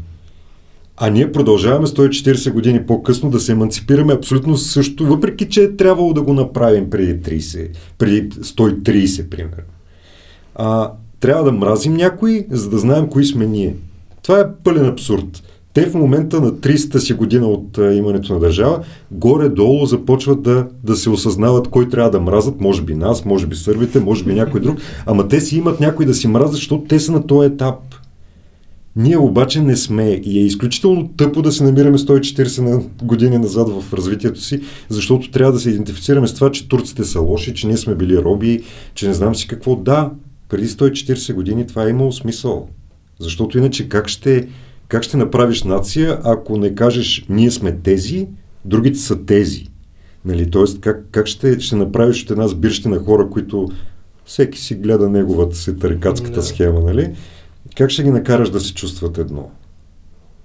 [0.97, 6.13] А ние продължаваме 140 години по-късно да се еманципираме абсолютно също, въпреки че е трябвало
[6.13, 9.65] да го направим преди 30, преди 130, примерно.
[10.55, 13.75] А, трябва да мразим някой, за да знаем кои сме ние.
[14.23, 15.43] Това е пълен абсурд.
[15.73, 20.67] Те в момента на 30-та си година от а, имането на държава, горе-долу започват да,
[20.85, 24.35] да се осъзнават кой трябва да мразат, може би нас, може би сърбите, може би
[24.35, 27.47] някой друг, ама те си имат някой да си мразят, защото те са на този
[27.47, 27.75] етап.
[28.97, 33.95] Ние обаче не сме и е изключително тъпо да се намираме 140 години назад в
[33.95, 37.77] развитието си, защото трябва да се идентифицираме с това, че турците са лоши, че ние
[37.77, 38.63] сме били роби,
[38.95, 39.77] че не знам си какво.
[39.77, 40.11] Да,
[40.49, 42.69] преди 140 години това е имало смисъл.
[43.19, 44.49] Защото иначе как ще,
[44.91, 48.29] как ще направиш нация, ако не кажеш ние сме тези,
[48.65, 49.67] другите са тези?
[50.25, 50.51] Нали?
[50.51, 53.69] Тоест, как, как ще, ще направиш от една сбирщина хора, които
[54.25, 57.15] всеки си гледа неговата си тарикатската схема, нали?
[57.77, 59.51] Как ще ги накараш да се чувстват едно?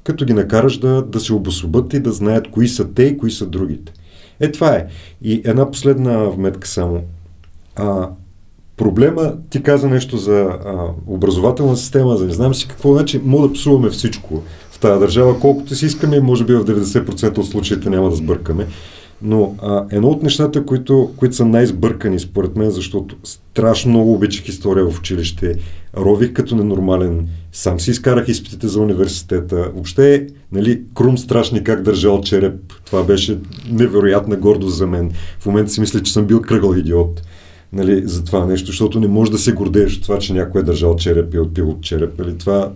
[0.04, 3.32] Като ги накараш да, да се обособят и да знаят кои са те и кои
[3.32, 3.94] са другите.
[4.40, 4.88] Е, това е.
[5.22, 7.02] И една последна вметка само.
[7.76, 8.10] А,
[8.78, 13.48] Проблема, ти каза нещо за а, образователна система, за не знам си какво, значи мога
[13.48, 17.90] да псуваме всичко в тази държава, колкото си искаме, може би в 90% от случаите
[17.90, 18.68] няма да сбъркаме.
[19.22, 24.48] Но а, едно от нещата, които, които са най-сбъркани според мен, защото страшно много обичах
[24.48, 25.56] история в училище,
[25.98, 29.56] рових като ненормален, сам си изкарах изпитите за университета.
[29.74, 32.74] Въобще, нали, Крум страшни как държал череп.
[32.86, 33.40] Това беше
[33.72, 35.12] невероятна гордост за мен.
[35.40, 37.22] В момента си мисля, че съм бил кръгъл идиот
[37.74, 40.64] нали, за това нещо, защото не можеш да се гордееш от това, че някой е
[40.64, 42.20] държал череп и е отпил от череп.
[42.20, 42.72] Нали, това,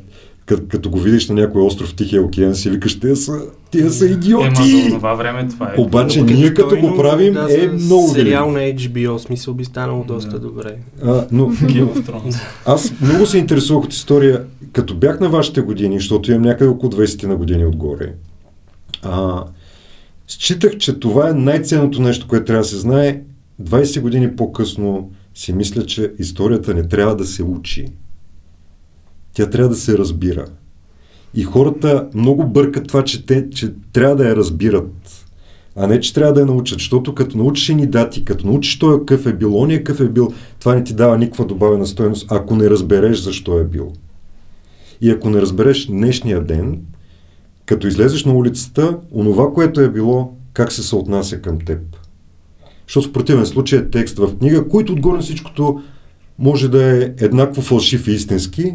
[0.46, 3.92] като, като го видиш на някой остров в Тихия океан, си викаш, те са, тия
[3.92, 4.46] са идиоти.
[4.46, 5.82] Ема за това време това е.
[5.82, 10.32] Обаче ние като го правим да, е много Сериал на HBO, смисъл би станало доста
[10.32, 10.40] да.
[10.40, 10.76] добре.
[11.04, 11.52] А, но,
[12.66, 16.92] аз много се интересувах от история, като бях на вашите години, защото имам някъде около
[16.92, 18.14] 20 на години отгоре.
[19.04, 19.44] А,
[20.28, 23.22] считах, че това е най-ценното нещо, което трябва да се знае
[23.64, 27.88] 20 години по-късно си мисля, че историята не трябва да се учи.
[29.34, 30.46] Тя трябва да се разбира.
[31.34, 35.26] И хората много бъркат това, че, те, че трябва да я разбират,
[35.76, 36.80] а не, че трябва да я научат.
[36.80, 40.34] Защото като научиш ни дати, като научиш той какъв е бил, ония какъв е бил,
[40.60, 43.94] това не ти дава никаква добавена стоеност, ако не разбереш защо е бил.
[45.02, 46.82] И ако не разбереш днешния ден,
[47.66, 51.99] като излезеш на улицата, онова, което е било, как се съотнася към теб.
[52.90, 55.82] Защото в противен случай е текст в книга, който отгоре на всичкото
[56.40, 58.74] може да е еднакво фалшив и истински,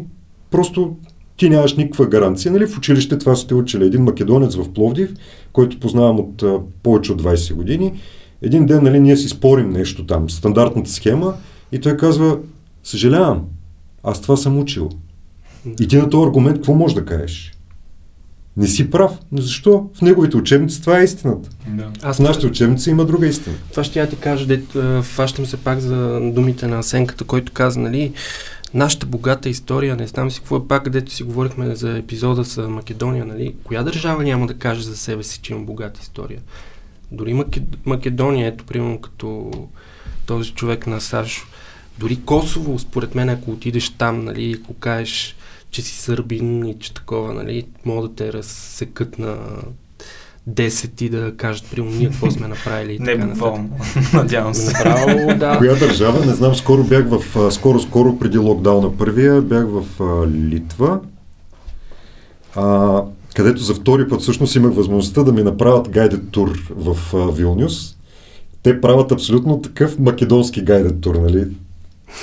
[0.51, 0.95] просто
[1.37, 2.51] ти нямаш никаква гаранция.
[2.51, 2.67] Нали?
[2.67, 3.85] В училище това сте учили.
[3.85, 5.13] Един македонец в Пловдив,
[5.53, 7.93] който познавам от а, повече от 20 години,
[8.41, 11.33] един ден нали, ние си спорим нещо там, стандартната схема,
[11.71, 12.39] и той казва,
[12.83, 13.41] съжалявам,
[14.03, 14.89] аз това съм учил.
[15.79, 17.54] И ти на този аргумент какво можеш да кажеш?
[18.57, 19.11] Не си прав.
[19.31, 19.89] Но защо?
[19.93, 21.49] В неговите учебници това е истината.
[21.67, 21.91] Да.
[22.01, 23.55] Аз В нашите учебници има друга истина.
[23.71, 24.61] Това ще я ти кажа, де,
[25.01, 28.13] фащам се пак за думите на Асенката, който каза, нали,
[28.73, 32.67] нашата богата история, не знам си какво е пак, където си говорихме за епизода с
[32.67, 36.39] Македония, нали, коя държава няма да каже за себе си, че има богата история?
[37.11, 37.63] Дори Макед...
[37.85, 39.51] Македония, ето, примерно, като
[40.25, 41.47] този човек на Сашо,
[41.99, 45.35] дори Косово, според мен, ако отидеш там, нали, ако кажеш,
[45.75, 49.37] че си сърбин и че такова, нали, могат да те разсекат на
[50.49, 53.69] 10 и да кажат, примерно, ние какво сме направили и Не буквално,
[54.13, 54.71] надявам се.
[54.71, 55.57] Направо, да.
[55.57, 56.25] Коя държава?
[56.25, 59.83] Не знам, скоро бях в, скоро, скоро преди локдауна първия, бях в
[60.27, 60.99] Литва,
[62.55, 63.01] а,
[63.35, 67.95] където за втори път всъщност имах възможността да ми направят гайдед тур в а, Вилнюс.
[68.63, 71.47] Те правят абсолютно такъв македонски гайдед тур, нали?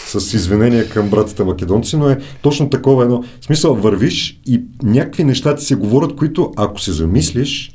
[0.07, 3.25] С извинения към братите македонци, но е точно такова едно.
[3.41, 7.73] В смисъл, вървиш и някакви неща ти се говорят, които ако се замислиш,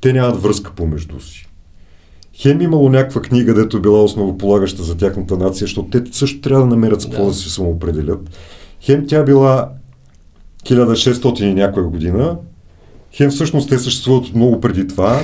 [0.00, 1.46] те нямат връзка помежду си.
[2.36, 6.70] Хем имало някаква книга, дето била основополагаща за тяхната нация, защото те също трябва да
[6.70, 7.28] намерят с какво Да.
[7.28, 8.30] да се самоопределят.
[8.80, 9.70] Хем тя била
[10.64, 12.36] 1600 и някоя година,
[13.12, 15.22] хем всъщност те съществуват много преди това,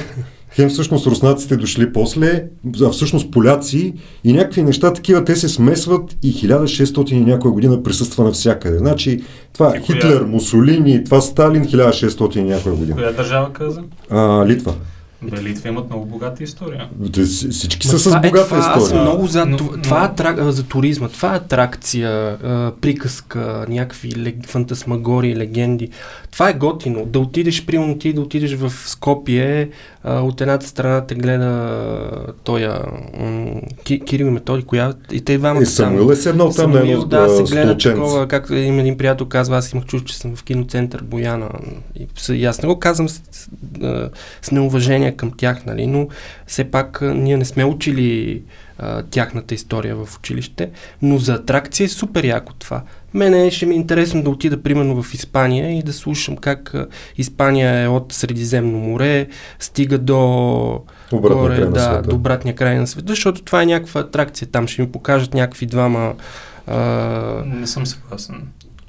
[0.53, 2.45] хем всъщност руснаците дошли после,
[2.83, 7.83] а всъщност поляци и някакви неща такива, те се смесват и 1600 и някоя година
[7.83, 8.79] присъства навсякъде.
[8.79, 9.83] Значи това И коя?
[9.83, 12.97] Хитлер, Мусолини, това Сталин 1600 и някоя година.
[12.97, 13.83] Коя държава каза?
[14.11, 14.75] А, Литва.
[15.23, 16.89] Бе, Литва имат много богата история.
[17.51, 19.03] Всички са с е- богата това, Аз съм история.
[19.03, 21.09] много за, Но- това, но- това е атрак, а, за туризма.
[21.09, 25.89] Това е атракция, а, приказка, някакви лег, фантасмагории, легенди.
[26.31, 27.07] Това е готино.
[27.07, 29.69] Да отидеш, примерно ти да отидеш в Скопие,
[30.05, 31.47] а, от едната страна те гледа
[33.21, 33.51] м-
[33.85, 36.93] Ки, Кирил и Методи, коя и те двамата Е, Самуил е седнал там на Самуил,
[36.93, 40.37] едно да, се гледа такова, както един, един приятел казва, аз имах чувство, че съм
[40.37, 41.49] в киноцентър Бояна.
[41.97, 43.23] И, и аз не го казвам с,
[44.43, 46.09] с неуважение към тях, нали, но
[46.47, 48.43] все пак ние не сме учили
[48.79, 50.71] а, тяхната история в училище,
[51.03, 52.83] но за атракция е супер яко това.
[53.15, 56.87] Мене ще ми е интересно да отида примерно в Испания и да слушам как а,
[57.19, 59.27] Испания е от Средиземно море,
[59.59, 63.67] стига до Обратния горе, край на да, до обратния край на света, защото това е
[63.67, 64.49] някаква атракция.
[64.49, 66.15] Там ще ми покажат някакви двама
[66.67, 66.79] а,
[67.47, 68.43] Не съм съгласен.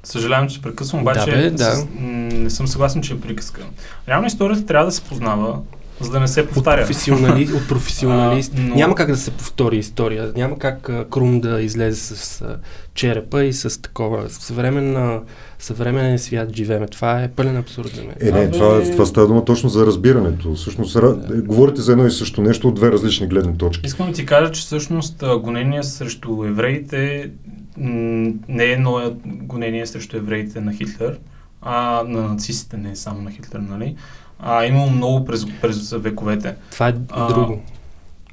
[0.04, 1.72] Съжалявам, че прекъсвам, обаче Да, бе, да.
[1.76, 3.62] С, не съм съгласен, че е приказка.
[4.08, 5.58] Реално историята трябва да се познава,
[6.02, 6.80] за да не се от, повтаря.
[6.80, 8.52] професионали, от професионалист.
[8.56, 10.32] А, но- Няма как да се повтори история.
[10.36, 12.58] Няма как а, Крум да излезе с а,
[12.94, 14.30] черепа и с такова.
[14.30, 15.20] Съвременна,
[15.58, 16.86] съвременен свят живееме.
[16.86, 18.14] Това е пълен абсурд за мен.
[18.20, 20.54] Е, не, това, това става дума точно за разбирането.
[20.54, 21.00] Всъщност, е,
[21.36, 23.86] говорите за едно и също нещо от две различни гледни точки.
[23.86, 27.30] Искам да ти кажа, че всъщност а, гонения срещу евреите
[27.76, 31.18] не е едно гонение срещу евреите на Хитлер,
[31.62, 33.96] а на нацистите, не е само на Хитлер, нали?
[34.42, 36.54] А имало много през, през вековете.
[36.70, 37.28] Това е А.
[37.28, 37.62] друго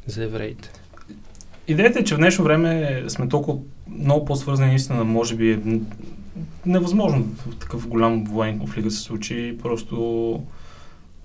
[0.08, 0.70] за евреите.
[1.68, 3.58] Идеята е, че в днешно време сме толкова
[3.90, 5.60] много по-свързани, наистина, може би е
[6.66, 10.40] невъзможно в такъв голям военен конфликт да се случи, просто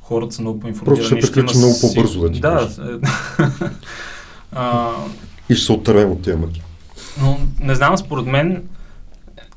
[0.01, 0.97] хората са много по-информирани.
[1.01, 2.69] Просто ще приключи много по-бързо, да ти Да.
[2.81, 3.09] е,
[4.53, 4.91] а,
[5.51, 6.63] И ще се оттървем от тия мъки.
[7.21, 8.63] но не знам, според мен,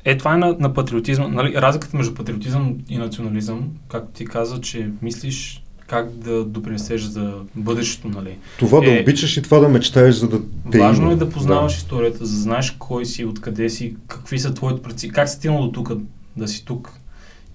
[0.08, 1.28] е това е на, на патриотизма.
[1.28, 7.34] Нали, разликата между патриотизъм и национализъм, както ти каза, че мислиш как да допринесеш за
[7.56, 8.38] бъдещето, нали?
[8.60, 10.42] Това да Е, обичаш и това да мечтаеш, за да
[10.72, 11.14] те Важно има.
[11.14, 15.10] е да познаваш историята, за да знаеш кой си, откъде си, какви са твоите предци,
[15.10, 15.92] как си стигнал до тук,
[16.38, 16.92] да си тук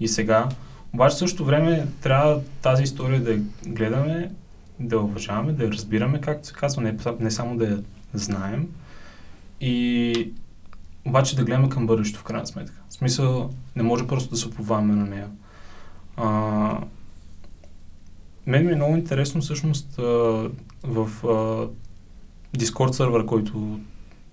[0.00, 0.48] и сега.
[0.94, 4.30] Обаче в същото време трябва тази история да я гледаме,
[4.80, 7.78] да я уважаваме, да я разбираме, както се казва, не, не само да я
[8.14, 8.66] знаем.
[9.60, 10.28] И
[11.06, 12.82] обаче да гледаме към бъдещето в крайна сметка.
[12.88, 15.28] В смисъл, не може просто да се оповаваме на нея.
[16.16, 16.78] А,
[18.46, 20.02] мен ми е много интересно всъщност а,
[20.82, 21.68] в а,
[22.58, 23.80] Discord сервер, който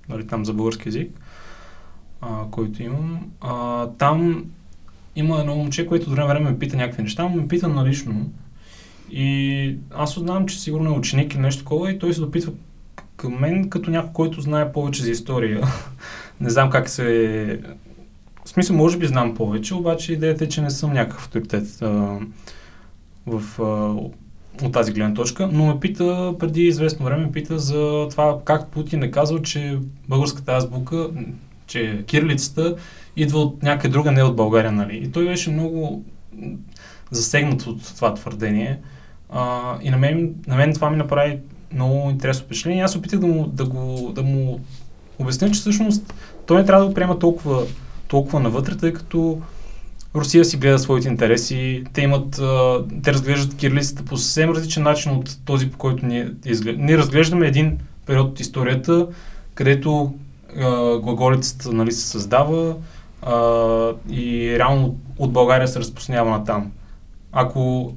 [0.09, 1.19] нали, там за български язик,
[2.21, 3.31] а, който имам.
[3.41, 4.45] А, там
[5.15, 8.31] има едно момче, което от време ме пита някакви неща, но ме пита налично.
[9.11, 12.53] И аз знам, че сигурно е ученик или нещо такова и той се допитва
[13.15, 15.67] към мен като някой, който знае повече за история.
[16.41, 17.59] не знам как се...
[18.45, 22.17] В смисъл, може би знам повече, обаче идеята е, че не съм някакъв авторитет а,
[23.27, 23.65] в, а,
[24.65, 28.67] от тази гледна точка, но ме пита, преди известно време ме пита за това как
[28.67, 31.09] Путин е казал, че българската азбука,
[31.67, 32.75] че кирилицата
[33.15, 34.97] идва от някъде друга, не от България, нали?
[34.97, 36.03] И той беше много
[37.11, 38.79] засегнат от това твърдение.
[39.29, 41.39] А, и на мен, на мен това ми направи
[41.73, 42.83] много интересно впечатление.
[42.83, 44.59] Аз опитах да му, да, го, да му
[45.19, 46.13] обясня, че всъщност
[46.45, 47.63] той не трябва да го приема толкова,
[48.07, 49.41] толкова навътре, тъй като
[50.15, 52.31] Русия си гледа своите интереси, те имат,
[53.03, 56.85] те разглеждат кирилицата по съвсем различен начин от този, по който ние изглеждаме.
[56.85, 59.07] Ние разглеждаме един период от историята,
[59.53, 60.13] където
[61.03, 62.75] глаголицата нали, се създава
[63.21, 63.35] а,
[64.09, 66.71] и реално от България се разпространява на там.
[67.31, 67.93] Ако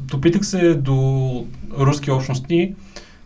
[0.00, 1.46] допитах се до
[1.78, 2.74] руски общности,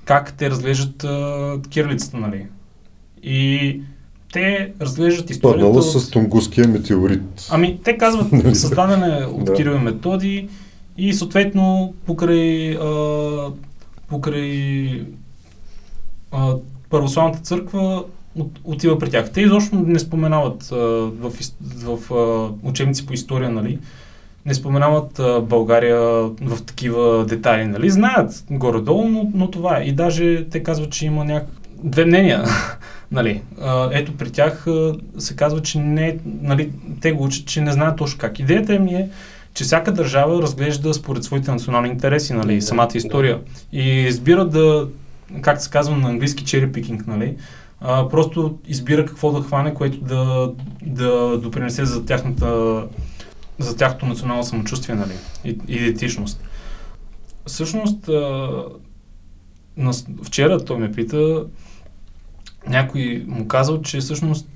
[0.04, 2.46] как те разглеждат а, кирилицата, нали?
[3.26, 3.80] И
[4.32, 5.64] те разглеждат историята...
[5.64, 5.92] Паднала от...
[5.92, 7.48] с Тунгуския метеорит.
[7.50, 8.54] Ами, те казват нали?
[8.54, 9.54] създадене от да.
[9.54, 10.48] Кирил методи
[10.98, 13.50] и съответно покрай, а,
[14.08, 15.02] покрай
[16.32, 16.54] а,
[16.90, 18.04] православната църква
[18.38, 19.30] от, отива при тях.
[19.32, 23.78] Те изобщо не споменават а, в, в а, учебници по история, нали,
[24.46, 26.00] не споменават а, България
[26.40, 29.84] в такива детайли, нали, знаят горе-долу, но, но това е.
[29.84, 31.46] И даже те казват, че има няк...
[31.82, 32.44] две мнения,
[33.12, 33.42] нали.
[33.92, 34.66] Ето при тях
[35.18, 38.38] се казва, че не, нали, те го учат, че не знаят точно как.
[38.38, 39.08] Идеята ми е,
[39.54, 43.40] че всяка държава разглежда според своите национални интереси, нали, самата история.
[43.72, 44.88] И избира да,
[45.40, 47.36] как се казва на английски, cherry picking, нали,
[47.80, 52.82] а, просто избира какво да хване, което да, да допринесе за тяхната
[53.58, 55.12] за тяхното национално самочувствие нали,
[55.44, 56.40] и идентичност.
[57.46, 58.48] Всъщност, а,
[59.76, 59.92] на,
[60.24, 61.44] вчера той ме пита,
[62.68, 64.48] някой му казал, че всъщност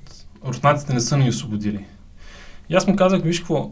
[0.47, 1.85] руснаците не са ни освободили.
[2.69, 3.71] И аз му казах, виж какво,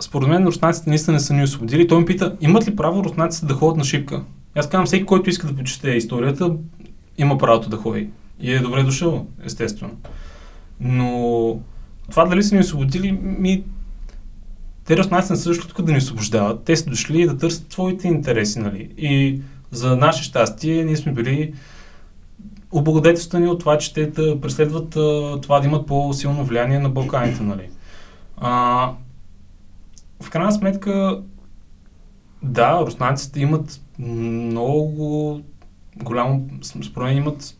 [0.00, 1.88] според мен руснаците наистина не са ни освободили.
[1.88, 4.22] Той ме пита, имат ли право руснаците да ходят на шипка?
[4.54, 6.56] Аз казвам, всеки, който иска да почете историята,
[7.18, 8.08] има правото да ходи.
[8.40, 9.92] И е добре дошъл, естествено.
[10.80, 11.60] Но
[12.10, 13.64] това дали са ни освободили, ми...
[14.84, 16.64] Те руснаци не са дошли тук да ни освобождават.
[16.64, 18.90] Те са дошли да търсят своите интереси, нали?
[18.98, 21.54] И за наше щастие ние сме били
[22.72, 27.42] облагодетелствани от това, че те да преследват а, това да имат по-силно влияние на Балканите,
[27.42, 27.70] нали?
[28.36, 28.92] А,
[30.20, 31.22] в крайна сметка,
[32.42, 35.40] да, руснаците имат много
[35.96, 37.56] голямо, според имат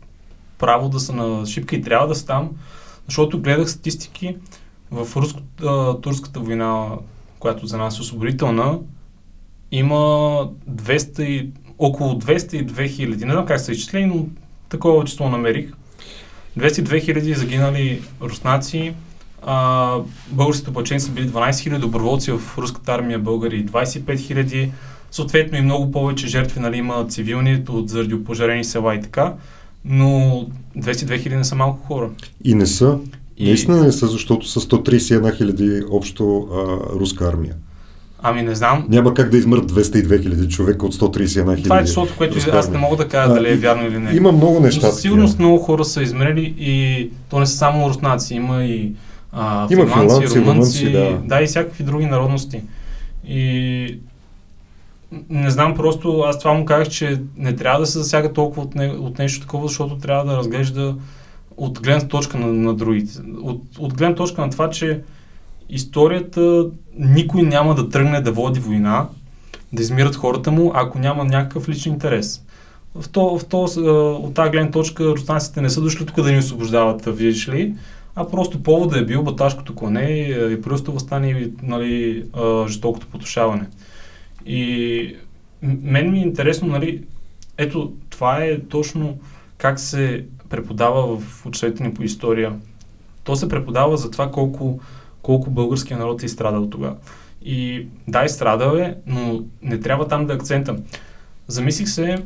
[0.58, 2.50] право да са на шипка и трябва да са там,
[3.06, 4.36] защото гледах статистики
[4.90, 6.88] в руско-турската война,
[7.38, 8.78] която за нас е освободителна,
[9.70, 9.96] има
[10.70, 14.26] 200 и, около 202 хиляди, не знам как са изчислени, но
[14.70, 15.72] такова число намерих.
[16.58, 18.92] 202 хиляди загинали руснаци,
[19.42, 19.96] а,
[20.30, 24.72] българските оплачени са били 12 хиляди, доброволци в руската армия българи 25 хиляди,
[25.10, 29.34] съответно и много повече жертви нали, има цивилни от заради опожарени села и така
[29.84, 30.46] но
[30.78, 32.10] 202 хиляди не са малко хора.
[32.44, 32.98] И не са.
[33.36, 33.44] И...
[33.44, 37.54] Наистина не са, защото са 131 хиляди общо а, руска армия.
[38.22, 38.86] Ами не знам.
[38.88, 41.62] Няма как да измърт 202 хиляди човека от 131 хиляди.
[41.62, 44.16] Това е числото, което аз не мога да кажа а, дали е вярно или не.
[44.16, 44.86] Има много неща.
[44.86, 48.92] Но със сигурност много хора са измерили и то не са само руснаци, има и
[49.32, 51.18] а, има финландци, финландци румънци, да.
[51.24, 52.62] да, и всякакви други народности.
[53.28, 53.98] И
[55.30, 58.74] не знам, просто аз това му казах, че не трябва да се засяга толкова от,
[58.74, 60.94] не, от нещо такова, защото трябва да разглежда
[61.56, 63.12] от гледна точка на, на другите.
[63.42, 65.00] От, от гледна точка на това, че
[65.70, 66.66] историята
[66.98, 69.08] никой няма да тръгне да води война,
[69.72, 72.42] да измират хората му, ако няма някакъв личен интерес.
[72.94, 73.62] В то, в то,
[74.22, 77.74] от тази гледна точка руснаците не са дошли тук да ни освобождават, видиш ли,
[78.14, 80.10] а просто повода е бил баташкото клане
[80.52, 82.24] и просто възстание и нали,
[82.68, 83.66] жестокото потушаване.
[84.46, 85.16] И
[85.62, 87.04] мен ми е интересно, нали,
[87.58, 89.18] ето това е точно
[89.58, 92.52] как се преподава в учителите ни по история.
[93.24, 94.80] То се преподава за това колко,
[95.22, 96.96] колко българския народ е изстрадал тогава.
[97.42, 100.76] И да, изстрадал е, но не трябва там да е акцента.
[101.48, 102.18] Замислих се,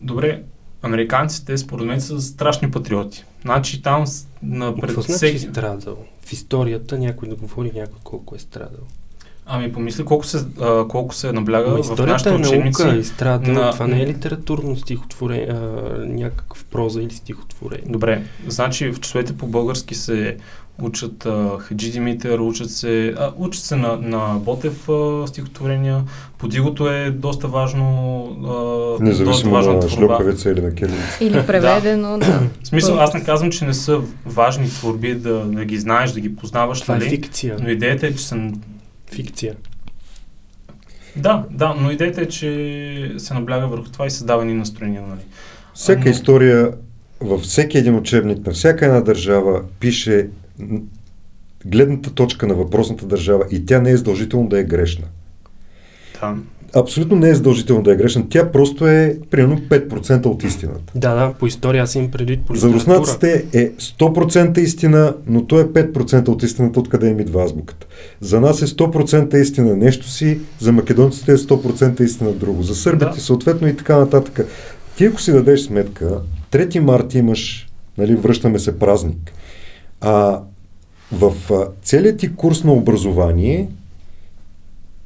[0.00, 0.42] добре,
[0.82, 3.24] американците според мен са страшни патриоти.
[3.42, 4.04] Значи там
[4.42, 5.96] на пред Какво значи страдал?
[6.20, 8.80] В историята някой да говори някой колко е страдал.
[9.48, 12.82] Ами помисли колко се, а, колко се набляга Ама в нашите е учебници.
[12.82, 13.52] наука и страда.
[13.52, 15.56] на- Това не е литературно стихотворение, а,
[15.98, 17.84] някакъв проза или стихотворение.
[17.88, 20.36] Добре, значи в часовете по български се
[20.82, 26.04] учат а, Хаджи Димитър, учат се, а, учат се на, на Ботев а, стихотворения.
[26.38, 27.86] Подигото е доста важно.
[28.38, 28.46] А,
[28.90, 29.96] доста Независимо важна на творба.
[29.96, 31.18] шльокавица или на келица.
[31.20, 32.40] Или преведено, да.
[32.62, 36.20] В смисъл, аз не казвам, че не са важни творби да, да ги знаеш, да
[36.20, 37.08] ги познаваш, Това е нали?
[37.10, 37.56] фикция.
[37.62, 38.50] но идеята е, че са...
[39.14, 39.54] Фикция.
[41.16, 45.20] Да, да, но идеята е, че се набляга върху това и създава ни настроения, нали?
[45.74, 46.72] Всяка Но- история
[47.20, 50.28] във всеки един учебник на всяка една държава пише
[51.66, 55.04] гледната точка на въпросната държава и тя не е задължително да е грешна.
[56.20, 56.34] Да.
[56.74, 58.24] Абсолютно не е задължително да е грешна.
[58.28, 60.92] Тя просто е примерно 5% от истината.
[60.94, 62.96] Да, да, по история аз имам предвид по За литература.
[62.98, 67.86] руснаците е 100% истина, но то е 5% от истината, откъде им идва азбуката.
[68.20, 72.62] За нас е 100% истина нещо си, за македонците е 100% истина друго.
[72.62, 73.20] За сърбите Да.
[73.20, 74.46] съответно и така нататък.
[74.96, 76.20] Ти ако си дадеш сметка,
[76.52, 79.32] 3 март имаш, нали, връщаме се празник.
[80.00, 80.40] А
[81.12, 81.32] в
[81.82, 83.68] целият ти курс на образование,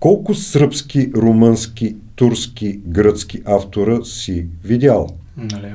[0.01, 5.09] колко сръбски, румънски, турски, гръцки автора си видял?
[5.37, 5.73] Нали?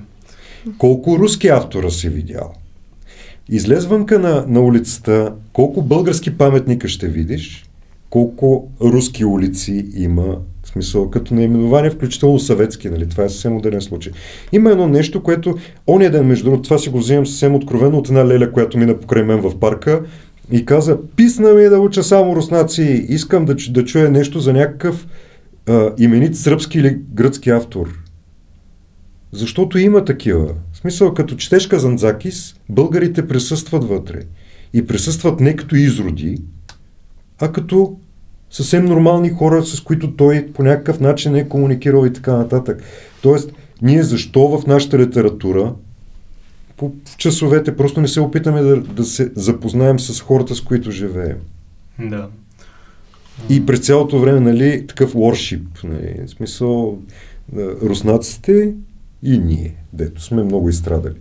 [0.78, 2.54] Колко руски автора си видял?
[3.50, 7.66] Излез вънка на, на улицата, колко български паметника ще видиш,
[8.10, 10.38] колко руски улици има,
[10.76, 13.10] смисъл като наименование, включително съветски, нали?
[13.10, 14.14] Това е съвсем модерен случай.
[14.52, 15.58] Има едно нещо, което
[15.88, 19.00] ония ден, между другото, това си го взимам съвсем откровено от една леля, която мина
[19.00, 20.02] покрай мен в парка
[20.52, 25.08] и каза, писна ми да уча само руснаци, искам да, да чуя нещо за някакъв
[25.68, 28.00] а, именит сръбски или гръцки автор.
[29.32, 30.54] Защото има такива.
[30.74, 34.22] В смисъл, като четеш Казанзакис, българите присъстват вътре.
[34.74, 36.38] И присъстват не като изроди,
[37.40, 37.98] а като
[38.52, 42.84] съвсем нормални хора, с които той по някакъв начин е комуникирал и така нататък.
[43.22, 45.74] Тоест, ние защо в нашата литература
[46.78, 50.92] по в часовете просто не се опитаме да, да се запознаем с хората, с които
[50.92, 51.38] живеем.
[52.00, 52.28] Да.
[53.50, 56.98] И през цялото време, нали, такъв worship, нали, в смисъл,
[57.58, 58.74] руснаците
[59.24, 61.16] и ние, дето сме много изстрадали.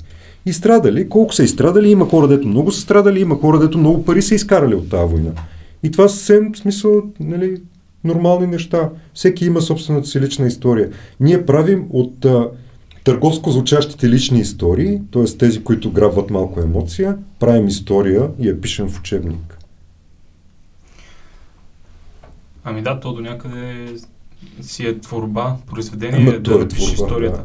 [0.47, 4.23] Изстрадали, колко са изстрадали, има хора, дето много са страдали, има хора, дето много пари
[4.23, 5.31] са изкарали от тази война.
[5.85, 7.63] И това съвсем, в смисъл, нали,
[8.05, 8.91] нормални неща.
[9.15, 10.91] Всеки има собствената си лична история.
[11.21, 12.49] Ние правим от а,
[13.05, 15.25] търговско звучащите лични истории, т.е.
[15.25, 19.59] тези, които грабват малко емоция, правим история и я пишем в учебник.
[22.65, 23.87] Ами да, то до някъде
[24.61, 27.37] си е творба, произведение Ама то е да творба, историята.
[27.37, 27.45] да.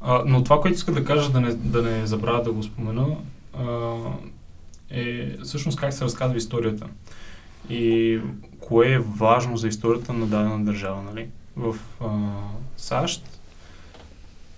[0.00, 3.06] А, но това, което иска да кажа, да не, да не забравя да го спомена,
[3.58, 3.94] а,
[4.90, 6.86] е всъщност как се разказва историята.
[7.70, 8.20] И
[8.60, 11.02] кое е важно за историята на дадена държава.
[11.02, 11.28] Нали?
[11.56, 12.06] В а,
[12.76, 13.40] САЩ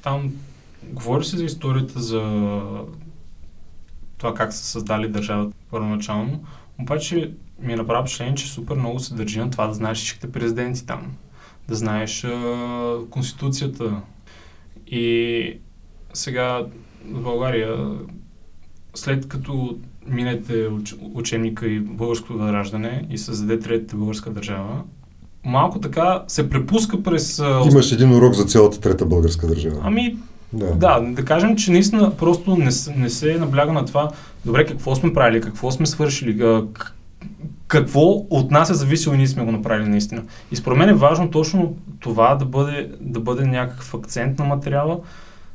[0.03, 0.33] там
[0.83, 2.51] говори се за историята за
[4.19, 6.45] това как са създали държавата първоначално,
[6.79, 10.33] обаче ми е направо впечатление, че супер много се държи на това да знаеш всичките
[10.33, 11.17] президенти там,
[11.69, 14.01] да знаеш а, конституцията.
[14.87, 15.59] И
[16.13, 16.67] сега
[17.05, 17.99] в България,
[18.95, 19.79] след като
[20.11, 24.83] минете уч, учебника и българското възраждане и създаде третата българска държава,
[25.45, 27.43] малко така се препуска през...
[27.73, 29.81] Имаш един урок за цялата трета българска държава.
[29.83, 30.17] Ами,
[30.53, 30.75] да.
[30.75, 34.11] да, да кажем, че наистина просто не, не се набляга на това,
[34.45, 36.63] добре, какво сме правили, какво сме свършили,
[37.69, 40.23] какво от нас е зависело и ние сме го направили наистина.
[40.53, 45.01] И според мен е важно точно това да бъде, да бъде някакъв акцент на материала,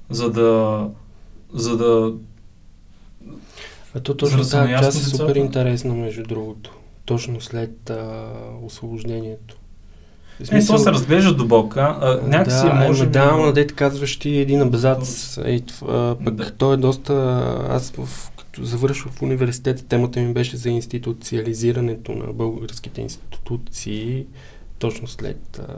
[0.09, 0.81] за да,
[1.53, 2.13] за да
[3.95, 6.77] А то За точно да тази част е супер интересна, между другото.
[7.05, 8.29] Точно след а,
[8.63, 9.57] освобождението.
[10.45, 11.97] В Не, то се разглежда до болка.
[12.01, 15.37] А, някакси да, може би- да, ама дете казваш ти един абзац.
[15.45, 15.63] Ей,
[16.25, 16.51] пък Да.
[16.51, 17.13] той е доста...
[17.69, 24.25] Аз в, като завършвах в университета, темата ми беше за институциализирането на българските институции
[24.79, 25.75] точно след а,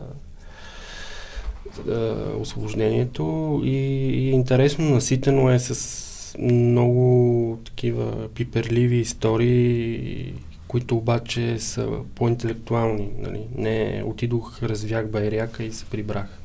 [1.91, 6.05] а, освобождението и, и интересно, наситено е с
[6.39, 10.33] много такива пиперливи истории,
[10.67, 13.09] които обаче са по-интелектуални.
[13.19, 13.41] Нали?
[13.57, 16.39] Не отидох, развях байряка и се прибрах.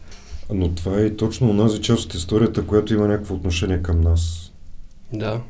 [0.55, 4.53] Но това е точно онази част от историята, която има някакво отношение към нас.
[5.13, 5.41] Да.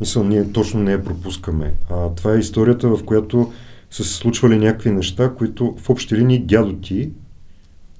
[0.00, 1.74] Мисъл, ние точно не я пропускаме.
[1.90, 3.52] А това е историята, в която
[3.90, 7.10] са се случвали някакви неща, които в общи линии дядо ти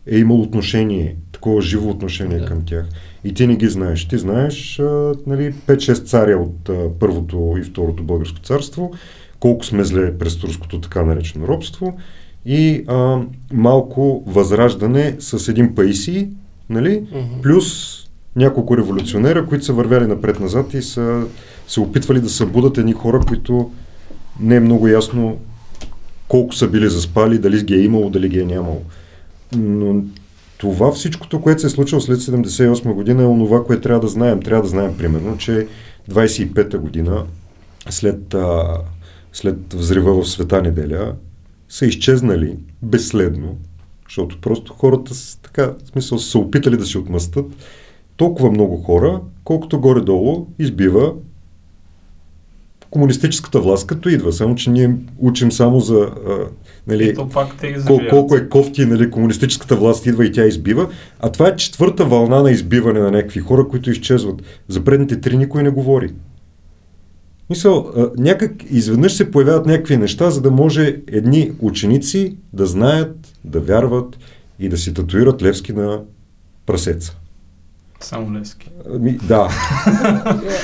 [0.07, 2.47] е имал отношение, такова живо отношение Да.
[2.47, 2.89] към тях.
[3.25, 4.09] И ти не ги знаеш.
[4.09, 8.93] Ти знаеш а, нали, 5-6 царя от а, първото и второто българско царство,
[9.41, 11.97] колко сме зле през турското така наречено робство
[12.47, 13.21] и а,
[13.53, 16.29] малко възраждане с един пайси,
[16.71, 17.07] нали?
[17.13, 17.41] Мгм.
[17.43, 18.01] плюс
[18.37, 21.25] няколко революционера, които са вървяли напред-назад и са
[21.69, 23.71] се опитвали да събудат едни хора, които
[24.41, 25.39] не е много ясно
[26.29, 28.83] колко са били заспали, дали ги е имало, дали ги е нямало.
[29.57, 30.03] Но
[30.59, 34.43] това всичкото, което се е случило след 78 година е онова, което трябва да знаем.
[34.43, 35.67] Трябва да знаем, примерно, че
[36.11, 37.25] 25-та година,
[37.91, 38.79] след, а,
[39.33, 41.15] след взрива в Света неделя,
[41.69, 43.57] са изчезнали безследно,
[44.09, 47.47] защото просто хората с, така, в смисъл, са опитали да се отмъстат
[48.17, 51.13] толкова много хора, колкото горе-долу избива
[52.91, 54.33] комунистическата власт, като идва.
[54.33, 56.39] Само, че ние учим само за а,
[56.87, 57.15] нали,
[57.87, 60.89] кол- колко е кофти, нали, комунистическата власт идва и тя избива.
[61.21, 64.43] А това е четвърта вълна на избиване на някакви хора, които изчезват.
[64.69, 66.11] За предните три никой не говори.
[67.51, 73.61] Мисъл, някак изведнъж се появяват някакви неща, за да може едни ученици да знаят, да
[73.61, 74.19] вярват
[74.59, 76.01] и да си татуират Левски на
[76.67, 77.17] прасеца.
[78.01, 78.71] Само Левски.
[78.95, 79.49] Ами, да.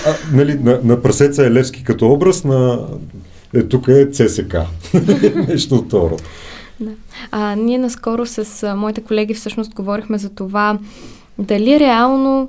[0.06, 2.86] а, нали, на, на прасеца е Левски като образ, на
[3.54, 4.56] е, тук е ЦСК.
[5.48, 6.10] Нещо от това.
[6.10, 6.22] род.
[7.30, 10.78] А, ние наскоро с а, моите колеги всъщност говорихме за това
[11.38, 12.48] дали реално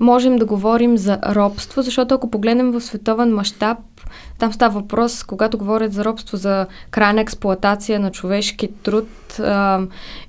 [0.00, 3.78] можем да говорим за робство, защото ако погледнем в световен мащаб,
[4.38, 9.80] там става въпрос, когато говорят за робство, за крайна експлоатация на човешки труд, а,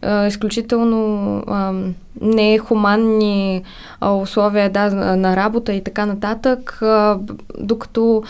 [0.01, 1.73] а, изключително а,
[2.21, 3.63] нехуманни
[4.01, 7.19] условия да, на работа и така нататък, а,
[7.59, 8.23] докато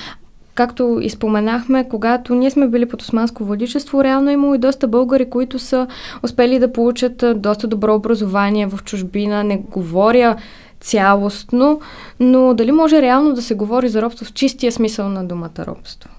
[0.57, 4.87] както и споменахме, когато ние сме били под османско владичество, реално е имало и доста
[4.87, 5.87] българи, които са
[6.23, 9.43] успели да получат доста добро образование в чужбина.
[9.43, 10.35] Не говоря
[10.79, 11.81] цялостно,
[12.19, 16.09] но дали може реално да се говори за робство в чистия смисъл на думата робство?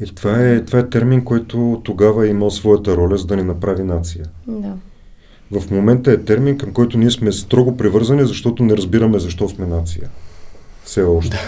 [0.00, 3.42] И това, е, това е термин, който тогава е имал своята роля, за да ни
[3.42, 4.24] направи нация.
[4.46, 4.72] Да.
[5.60, 9.66] В момента е термин, към който ние сме строго привързани, защото не разбираме защо сме
[9.66, 10.08] нация.
[10.84, 11.38] Все още.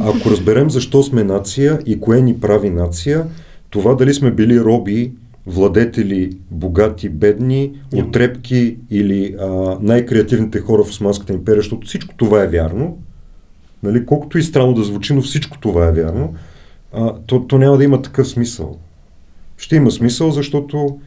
[0.00, 3.26] Ако разберем защо сме нация и кое ни прави нация,
[3.70, 5.12] това дали сме били роби,
[5.46, 12.48] владетели, богати, бедни, отрепки или а, най-креативните хора в Османската империя, защото всичко това е
[12.48, 12.98] вярно,
[13.82, 16.34] нали, колкото и странно да звучи, но всичко това е вярно,
[16.92, 18.78] а, то, то няма да има такъв смисъл.
[19.56, 20.98] Ще има смисъл, защото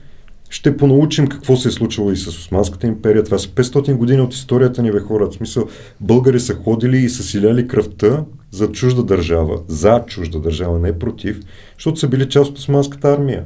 [0.50, 3.24] ще понаучим какво се е случило и с Османската империя.
[3.24, 5.30] Това са 500 години от историята ни, бе хора.
[5.30, 5.66] В смисъл,
[6.00, 11.40] българи са ходили и са силяли кръвта за чужда държава, за чужда държава, не против,
[11.76, 13.46] защото са били част от Османската армия.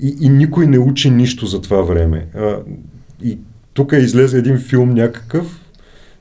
[0.00, 2.26] И, и никой не учи нищо за това време.
[2.34, 2.58] А,
[3.22, 3.38] и
[3.74, 5.60] тук излезе един филм някакъв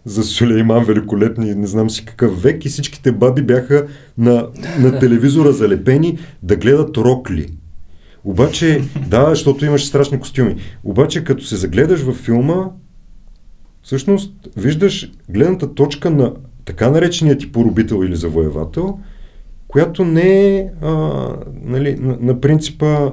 [0.06, 4.48] за Сулейман Великолепни, не знам си какъв век и всичките баби бяха на,
[4.80, 7.48] на телевизора залепени да гледат рокли.
[8.24, 10.56] Обаче, да, защото имаше страшни костюми.
[10.84, 12.66] Обаче, като се загледаш във филма,
[13.84, 16.34] всъщност виждаш гледната точка на
[16.68, 19.00] така наречения ти поробител или завоевател,
[19.68, 20.90] която не е а,
[21.64, 23.12] нали, на, на принципа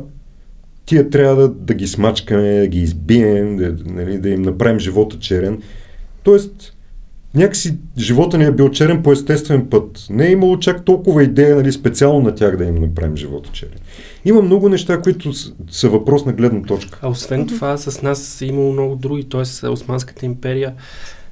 [0.87, 5.19] тия трябва да, да ги смачкаме, да ги избием, да, нали, да им направим живота
[5.19, 5.63] черен.
[6.23, 6.77] Тоест,
[7.35, 10.07] някакси живота ни е бил черен по естествен път.
[10.11, 13.79] Не е имало чак толкова идея нали, специално на тях да им направим живота черен.
[14.25, 15.33] Има много неща, които
[15.71, 16.99] са въпрос на гледна точка.
[17.03, 19.69] А освен това, с нас е имало много други, т.е.
[19.69, 20.75] Османската империя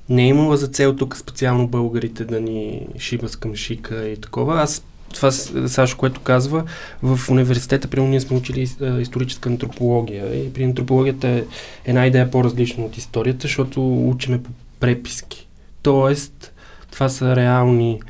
[0.09, 4.17] не е имала за цел тук специално българите да ни шиба с към шика и
[4.17, 4.63] такова.
[4.63, 4.85] Аз
[5.15, 6.65] това, Сашо, което казва,
[7.03, 8.69] в университета, примерно, ние сме учили
[9.01, 11.45] историческа антропология и при антропологията е
[11.85, 14.51] една идея по-различна от историята, защото учиме по
[14.81, 15.49] преписки.
[15.83, 16.53] Тоест,
[16.91, 18.01] това са реални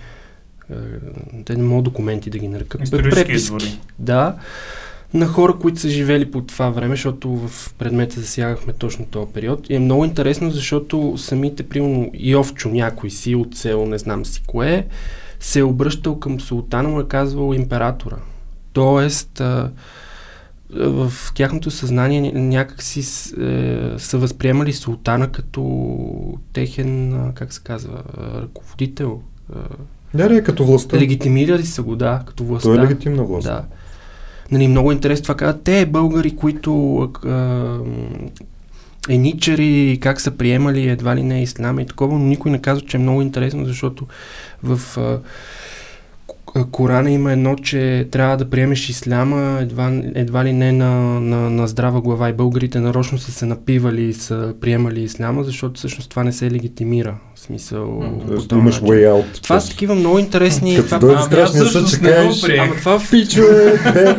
[1.45, 2.83] те не могат документи да ги нарекат.
[2.83, 3.79] Исторически извори.
[3.99, 4.37] Да,
[5.15, 9.71] на хора, които са живели по това време, защото в предмета засягахме точно този период.
[9.71, 14.43] И е много интересно, защото самите, примерно, Йовчо някой си от село, не знам си
[14.47, 14.87] кое,
[15.41, 18.17] се е обръщал към султана, му е казвал императора.
[18.73, 19.71] Тоест, а,
[20.71, 25.63] в тяхното съзнание някак си с- е, са възприемали султана като
[26.53, 28.03] техен, как се казва,
[28.35, 29.21] ръководител.
[30.15, 30.97] Да, да, като властта.
[30.97, 32.69] Легитимирали са го, да, като властта.
[32.69, 33.47] Той е легитимна власт.
[33.47, 33.65] Да.
[34.53, 35.63] Нали, много интересно това казват.
[35.63, 37.79] Те българи, които а,
[39.09, 42.97] еничари, как са приемали едва ли не исляма и такова, но никой не казва, че
[42.97, 44.07] е много интересно, защото
[44.63, 45.21] в а,
[46.71, 51.69] Корана има едно, че трябва да приемеш исляма едва, едва ли не на, на, на
[51.69, 56.25] здрава глава и българите нарочно са се напивали и са приемали исляма, защото всъщност това
[56.25, 57.17] не се легитимира.
[57.47, 58.03] Смисъл...
[58.29, 58.89] Този имаш начин.
[58.89, 59.43] way out.
[59.43, 60.77] Това са такива много интересни...
[60.77, 62.59] Като това- дойде Ами страшния съд, ще кажеш.
[62.59, 64.17] Ама това в пичове, бе,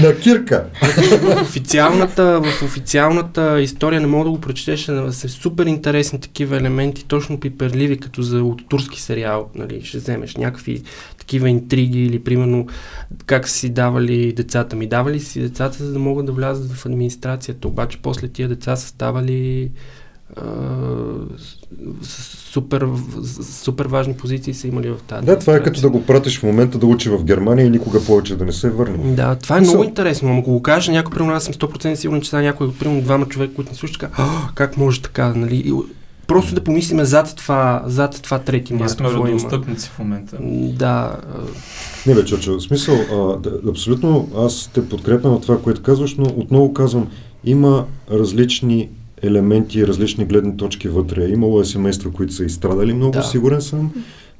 [0.00, 0.66] На кирка.
[0.82, 6.56] в официалната, в официалната история не мога да го прочетеш, но са супер интересни такива
[6.56, 10.82] елементи, точно пиперливи, като за от турски сериал, нали, ще вземеш някакви
[11.18, 12.66] такива интриги или примерно
[13.26, 14.86] как си давали децата ми.
[14.86, 18.88] Давали си децата, за да могат да влязат в администрацията, обаче после тия деца са
[18.88, 19.70] ставали
[22.44, 22.86] супер,
[23.52, 26.42] супер важни позиции са имали в тази Да, това е като да го пратиш в
[26.42, 29.14] момента да учи в Германия и никога повече да не се върне.
[29.14, 30.28] Да, това е Мисъл- много интересно.
[30.28, 33.26] Ама ако го кажа някой, примерно аз съм 100% сигурен, че сега някой, примерно двама
[33.26, 35.56] човека, които ни слушат, така, «А, как може така, нали?
[35.56, 35.72] И,
[36.26, 38.90] просто да помислиме зад това, зад това трети Ние март.
[38.90, 39.26] сме какво има.
[39.26, 40.36] родоостъпници в момента.
[40.72, 41.16] Да,
[42.06, 46.14] Не бе, Чочо, в смисъл, а, да, абсолютно аз те подкрепям на това, което казваш,
[46.14, 47.08] но отново казвам,
[47.44, 48.88] има различни
[49.22, 51.28] елементи, различни гледни точки вътре.
[51.28, 53.22] Имало е семейства, които са изстрадали много, Да.
[53.22, 53.90] сигурен съм,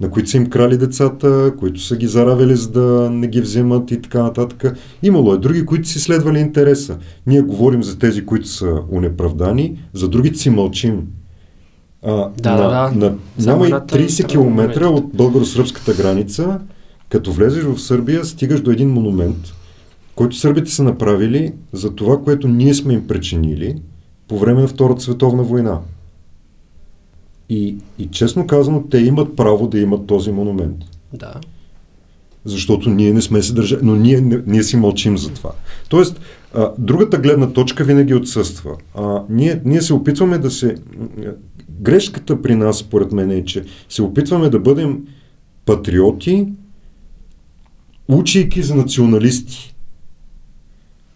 [0.00, 3.90] на които са им крали децата, които са ги заравили за да не ги вземат
[3.90, 4.78] и така нататък.
[5.02, 6.98] Имало е други, които си следвали интереса.
[7.26, 11.02] Ние говорим за тези, които са унеправдани, за другите си мълчим.
[12.02, 13.06] А, Да, на, да, да.
[13.06, 13.14] На,
[13.46, 16.60] няма и едната 30 страна км от българо-сръбската граница,
[17.08, 19.36] като влезеш в Сърбия, стигаш до един монумент,
[20.14, 23.74] който сърбите са направили за това, което ние сме им причинили
[24.28, 25.80] по време на Втората световна война.
[27.48, 30.76] И, и честно казано, те имат право да имат този монумент.
[31.12, 31.34] да.
[32.44, 35.50] Защото ние не сме се държали, но ние, не- ние си мълчим за това.
[35.88, 36.20] Тоест,
[36.54, 38.76] а, другата гледна точка винаги отсъства.
[38.94, 40.76] А, ние, ние се опитваме да се...
[41.80, 45.06] Грешката при нас, според мен, е, че се опитваме да бъдем
[45.66, 46.48] патриоти,
[48.08, 49.71] учейки за националисти.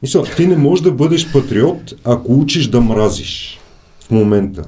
[0.06, 3.60] Мисля, ти не можеш да бъдеш патриот, ако учиш да мразиш
[4.00, 4.62] в момента.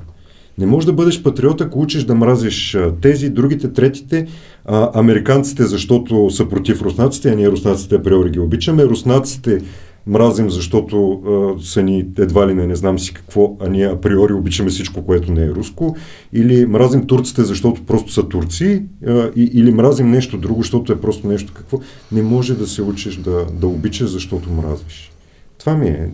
[0.58, 4.26] Не можеш да бъдеш патриот, ако учиш да мразиш тези, другите, третите,
[4.64, 9.60] а, американците, защото са против руснаците, а ние руснаците априори ги обичаме, руснаците
[10.06, 14.32] мразим, защото а, са ни едва ли не, не знам си какво, а ние априори
[14.32, 15.96] обичаме всичко, което не е руско,
[16.32, 21.00] или мразим турците, защото просто са турци, а, и, или мразим нещо друго, защото е
[21.00, 21.80] просто нещо какво.
[22.12, 25.12] Не може да се учиш да, да обичаш, защото мразиш.
[25.58, 26.10] Това ми е.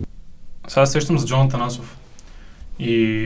[0.67, 1.97] Сега се сещам за Джон Танасов.
[2.79, 3.25] И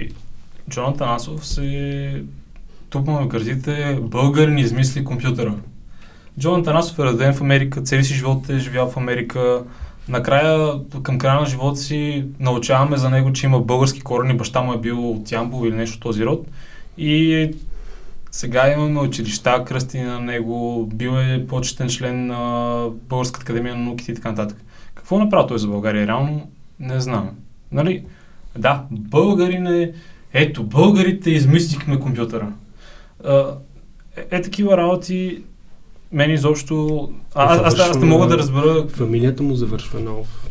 [0.70, 2.24] Джон Танасов се
[2.90, 5.56] тупна на гърдите, българин измисли компютъра.
[6.40, 9.64] Джон Танасов е роден в Америка, цели си живот е живял в Америка.
[10.08, 14.74] Накрая, към края на живота си, научаваме за него, че има български корени, баща му
[14.74, 16.48] е бил от Ямбол или нещо този род.
[16.98, 17.52] И
[18.32, 24.12] сега имаме училища, кръсти на него, бил е почетен член на Българската академия на науките
[24.12, 24.58] и така нататък.
[25.00, 26.08] Какво направи той за България?
[26.08, 27.30] Реално не знам.
[27.72, 28.04] Нали?
[28.58, 29.91] Да, българин е...
[30.34, 32.52] Ето, българите измислихме компютъра.
[33.24, 33.56] А,
[34.18, 35.43] е, е такива работи
[36.12, 37.10] мен изобщо...
[37.36, 38.88] А, аз, аз, аз не мога да разбера...
[38.88, 40.47] Фамилията му завършва нов.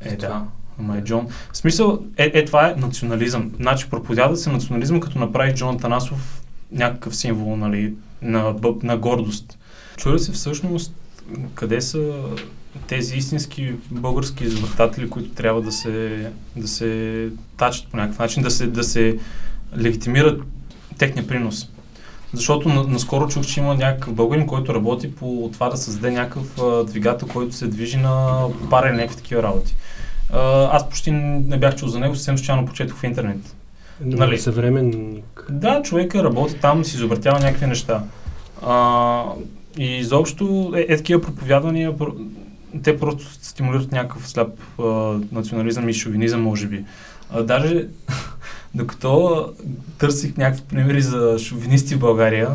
[0.00, 0.44] Е, да.
[0.78, 1.28] Ама е Джон.
[1.52, 3.52] В смисъл, е, е това е национализъм.
[3.56, 6.42] Значи проповяда се национализъм, като направи Джон Танасов
[6.72, 9.58] някакъв символ нали, на, на гордост.
[9.96, 10.94] Чуя се всъщност
[11.54, 12.12] къде са
[12.88, 18.50] тези истински български извъртатели, които трябва да се, да се тачат по някакъв начин, да
[18.50, 19.18] се, да се
[19.78, 20.42] легитимират
[20.98, 21.68] техния принос.
[22.32, 26.58] Защото на, наскоро чух, че има някакъв българин, който работи по това да създаде някакъв
[26.58, 29.74] а, двигател, който се движи на парен някакви такива работи.
[30.32, 33.56] А, аз почти не бях чул за него, съвсем случайно почетох в интернет.
[34.00, 34.20] Нали?
[34.20, 34.38] Нали?
[34.38, 35.46] Съвременник.
[35.50, 38.02] Да, човека работи там, си изобретява някакви неща.
[38.62, 39.22] А,
[39.78, 42.26] и изобщо е, е такива проповядвания, про-
[42.82, 44.48] те просто стимулират някакъв сляп
[44.78, 44.84] а,
[45.32, 46.84] национализъм и шовинизъм, може би.
[47.30, 47.86] А, даже
[48.74, 49.44] докато
[49.98, 52.48] търсих някакви примери за шовинисти в България,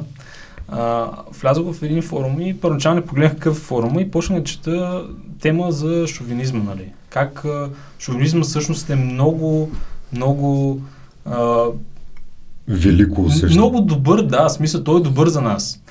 [0.67, 1.09] а,
[1.41, 5.05] влязох в един форум и първоначално погледнах какъв е форум и почнах да чета
[5.41, 6.91] тема за шовинизма, нали?
[7.09, 9.71] Как а, шовинизма всъщност е много,
[10.13, 10.81] много
[11.25, 11.65] а,
[12.67, 13.53] Велико усещане.
[13.53, 15.81] много добър, да, смисъл той е добър за нас.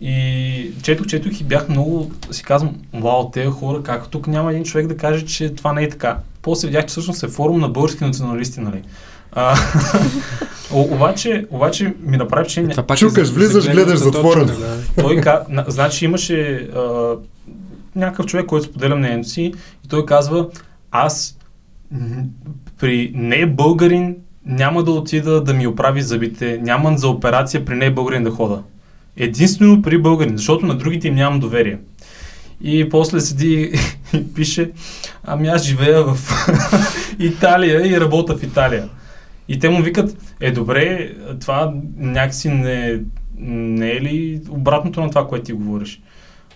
[0.00, 4.64] И четох, четох и бях много, си казвам, вау, тези хора, как тук няма един
[4.64, 6.18] човек да каже, че това не е така.
[6.42, 8.82] После видях, че всъщност е форум на български националисти, нали?
[9.32, 9.56] А,
[10.72, 14.44] о, обаче, обаче ми направи впечатление, Това пак Чукаш, е за- влизаш, за гледаш точка,
[14.44, 14.76] да.
[15.02, 15.44] той ка...
[15.48, 17.14] на, значи имаше а,
[17.96, 19.52] някакъв човек, който споделя мнението си
[19.84, 20.48] и той казва,
[20.90, 21.38] аз
[22.80, 24.16] при не българин
[24.46, 28.62] няма да отида да ми оправи зъбите, нямам за операция при не българин да хода.
[29.16, 31.78] Единствено при българин, защото на другите им нямам доверие.
[32.60, 33.72] И после седи
[34.14, 34.70] и пише,
[35.24, 36.18] ами аз живея в
[37.18, 38.88] Италия и работя в Италия.
[39.48, 43.00] И те му викат, е добре, това някакси не,
[43.38, 46.02] не е ли обратното на това, което ти говориш?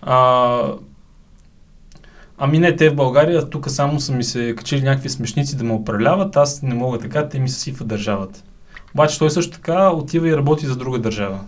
[0.02, 0.62] А,
[2.38, 5.72] ами не, те в България, тук само са ми се качили някакви смешници да ме
[5.72, 8.42] управляват, аз не мога така, те ми съсифа държавата.
[8.94, 11.40] Обаче той също така отива и работи за друга държава.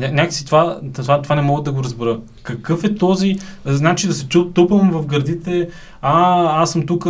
[0.00, 2.20] Ня- някакси това, това, това не мога да го разбера.
[2.42, 5.68] Какъв е този, значи да се чу- тупам в гърдите,
[6.02, 6.12] а,
[6.62, 7.06] аз съм тук,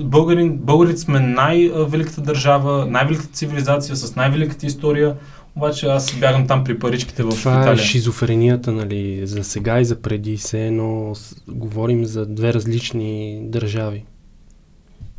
[0.00, 5.14] българин, българите сме най-великата държава, най-великата цивилизация, с най-великата история,
[5.56, 7.84] обаче аз бягам там при паричките в Това е Италия.
[7.84, 10.36] шизофренията, нали, за сега и за преди.
[10.36, 14.04] Все едно с- говорим за две различни държави.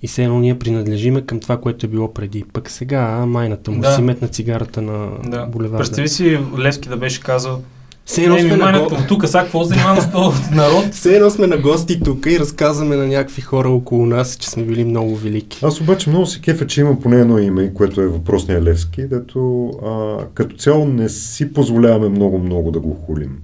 [0.05, 2.43] И все едно ние принадлежиме към това, което е било преди.
[2.53, 3.95] Пък сега а, майната му Да.
[3.95, 5.45] си метна цигарата на Да.
[5.45, 5.77] булеварда.
[5.77, 7.61] Представи си Левски да беше казал,
[8.05, 9.01] Все едно не, сме на майната го...
[9.07, 10.93] тук, сега какво занимавам с този народ?
[10.93, 14.63] Все едно сме на гости тук и разказваме на някакви хора около нас, че сме
[14.63, 15.59] били много велики.
[15.65, 19.69] Аз обаче много се кефа, че има поне едно име, което е въпросния Левски, дето
[19.85, 23.37] а, като цяло не си позволяваме много-много да го хулим.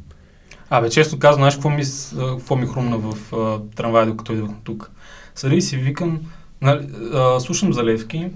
[0.69, 1.83] Абе, честно казвам, знаеш какво ми,
[2.31, 4.91] какво ми хрумна в а, трамвая, докато идвах тук?
[5.35, 6.19] Седи и си викам,
[6.61, 8.27] нали, а, слушам за Левки,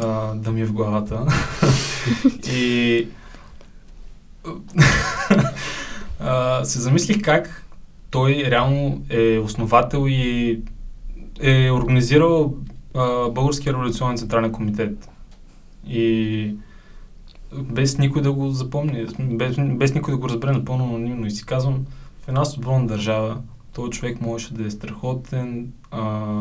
[0.00, 1.26] а, да ми е в главата.
[2.52, 3.08] и
[6.20, 7.66] а, се замислих как
[8.10, 10.60] той реално е основател и
[11.40, 12.54] е организирал
[12.94, 15.08] а, Българския революционен централен комитет.
[15.88, 16.54] И
[17.52, 21.26] без никой да го запомни, без, без никой да го разбере напълно анонимно.
[21.26, 21.86] И си казвам,
[22.24, 23.38] в една свободна държава
[23.72, 26.32] този човек можеше да е страхотен а,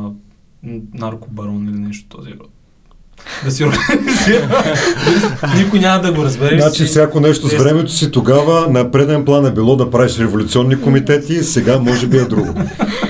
[0.93, 2.49] наркобарон или нещо този род.
[3.45, 4.63] Да си организира.
[5.57, 6.59] Никой няма да го разбере.
[6.59, 10.20] Значи всяко нещо с без- времето си тогава на преден план е било да правиш
[10.20, 12.53] революционни комитети, сега може би е друго.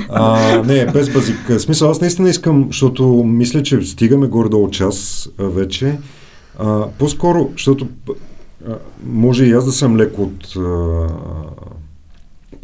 [0.09, 1.37] А, не, без базик.
[1.57, 5.97] Смисъл, аз наистина искам, защото мисля, че стигаме горе-долу час вече.
[6.59, 7.87] А, по-скоро, защото
[8.69, 8.73] а,
[9.05, 11.07] може и аз да съм леко от а,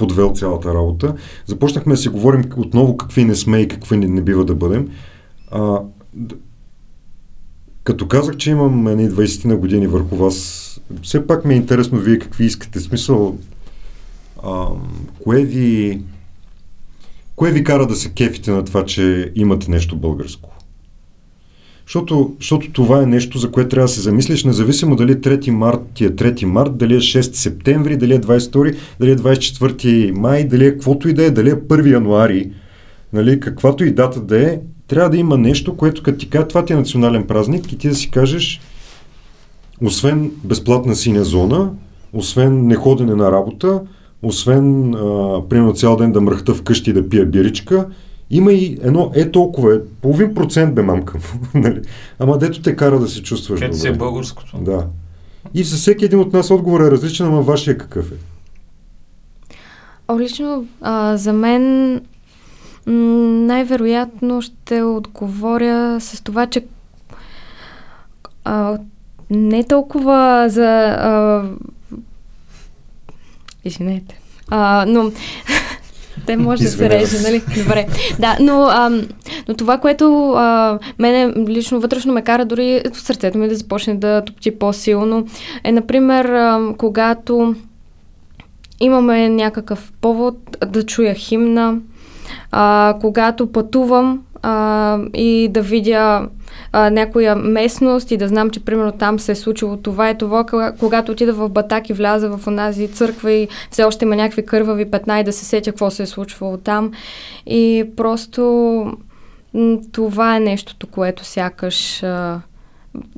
[0.02, 1.16] подвел цялата работа.
[1.46, 4.90] Започнахме да си говорим отново какви не сме и какви не, не бива да бъдем.
[5.52, 5.82] А,
[7.84, 10.68] като казах, че имам едни 20 на години върху вас,
[11.04, 12.80] все пак ми е интересно вие какви искате.
[12.80, 13.38] Смисъл,
[14.44, 14.68] а,
[15.24, 16.02] кое ви
[17.36, 20.50] кое ви кара да се кефите на това, че имате нещо българско?
[21.92, 25.80] Защото, защото това е нещо, за което трябва да се замислиш, независимо дали 3 март
[25.94, 30.48] ти е 3 март, дали е 6 септември, дали е 22, дали е 24 май,
[30.48, 32.52] дали е каквото и да е, дали е 1 януари,
[33.14, 36.66] нали, каквато и дата да е, трябва да има нещо, което като ти кажа, това
[36.66, 38.62] ти е национален празник и ти да си кажеш,
[39.84, 41.72] освен безплатна синя зона,
[42.14, 43.82] освен неходене на работа,
[44.24, 47.88] освен, а, примерно цял ден да мръхта вкъщи и да пия биричка,
[48.32, 51.18] има и едно, е толкова, е, половин процент бе мамка
[51.54, 51.82] нали?
[52.20, 54.00] Ама дето те кара да се чувстваш Където си е добре.
[54.00, 54.58] българското.
[54.58, 54.88] Да.
[55.54, 58.16] И за всеки един от нас отговор е различен, ама вашия какъв е?
[60.08, 62.94] О, лично а, за мен м-
[63.46, 66.66] най-вероятно ще отговоря с това, че
[68.44, 68.78] а,
[69.30, 70.68] не толкова за...
[70.90, 71.44] А,
[73.66, 74.20] извинете.
[74.48, 75.12] А, но
[76.26, 77.42] те може да се реже, нали?
[77.64, 77.88] Добре.
[78.20, 78.90] Да, но, а,
[79.48, 84.22] но това, което а, мене лично вътрешно ме кара дори сърцето ми да започне да
[84.26, 85.26] топчи по-силно,
[85.64, 87.56] е, например, а, когато
[88.80, 91.78] имаме някакъв повод да чуя химна,
[92.52, 96.28] а, когато пътувам а, и да видя
[96.72, 100.44] а, някоя местност и да знам, че примерно там се е случило това и това,
[100.44, 104.46] кога- когато отида в Батак и вляза в онази църква и все още има някакви
[104.46, 106.92] кървави петна и да се сетя какво се е случвало там.
[107.46, 108.98] И просто
[109.92, 112.40] това е нещото, което сякаш а,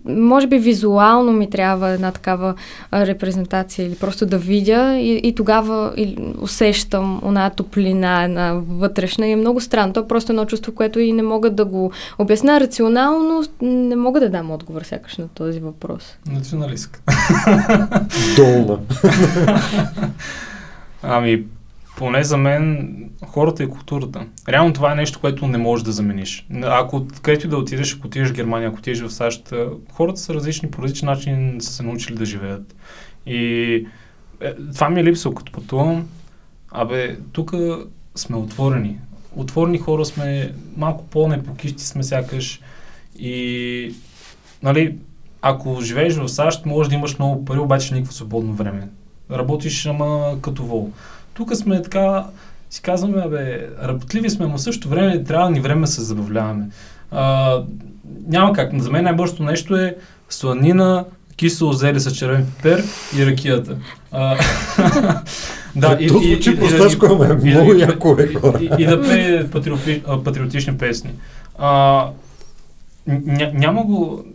[0.05, 2.55] може би визуално ми трябва една такава
[2.93, 9.31] репрезентация или просто да видя и, и тогава и, усещам она топлина, една вътрешна и
[9.31, 9.93] е много странно.
[9.93, 14.19] То е просто едно чувство, което и не мога да го обясня рационално, не мога
[14.19, 16.17] да дам отговор сякаш на този въпрос.
[16.31, 16.99] Националистка.
[18.37, 18.79] Долна.
[21.03, 21.43] Ами,
[21.97, 22.93] поне за мен
[23.25, 24.25] хората и културата.
[24.49, 26.47] Реално това е нещо, което не можеш да замениш.
[26.63, 29.53] Ако където да отидеш, ако отидеш в Германия, ако отидеш в САЩ,
[29.91, 32.75] хората са различни, по различен начин са се научили да живеят.
[33.25, 33.73] И
[34.41, 36.07] е, това ми е липсало като пътувам.
[36.71, 37.53] Абе, тук
[38.15, 38.97] сме отворени.
[39.35, 42.61] Отворени хора сме, малко по-непокисти сме сякаш.
[43.19, 43.95] И,
[44.63, 44.97] нали,
[45.41, 48.87] ако живееш в САЩ, може да имаш много пари, обаче никакво свободно време.
[49.31, 50.91] Работиш, ама като вол.
[51.33, 52.25] Тук сме така,
[52.69, 56.01] си казваме, бе, работливи сме, но в същото време трябва да ни време да се
[56.01, 56.69] забавляваме.
[57.11, 57.61] А,
[58.27, 58.81] няма как.
[58.81, 59.95] За мен най-бързото нещо е
[60.29, 61.05] сланина,
[61.35, 62.83] кисело зеле с червен пипер
[63.17, 63.77] и ракията.
[64.11, 64.37] А,
[65.75, 68.23] Да, и, то звучи просташко, ама е много яко е.
[68.23, 71.11] И, и, и да пее патриоти, патриотични песни.
[71.57, 72.07] А,
[73.07, 74.25] ня, няма го,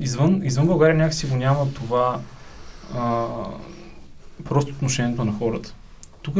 [0.00, 2.18] извън, извън България някакси го няма това
[2.96, 3.26] а,
[4.44, 5.74] просто отношението на хората.
[6.24, 6.36] Тук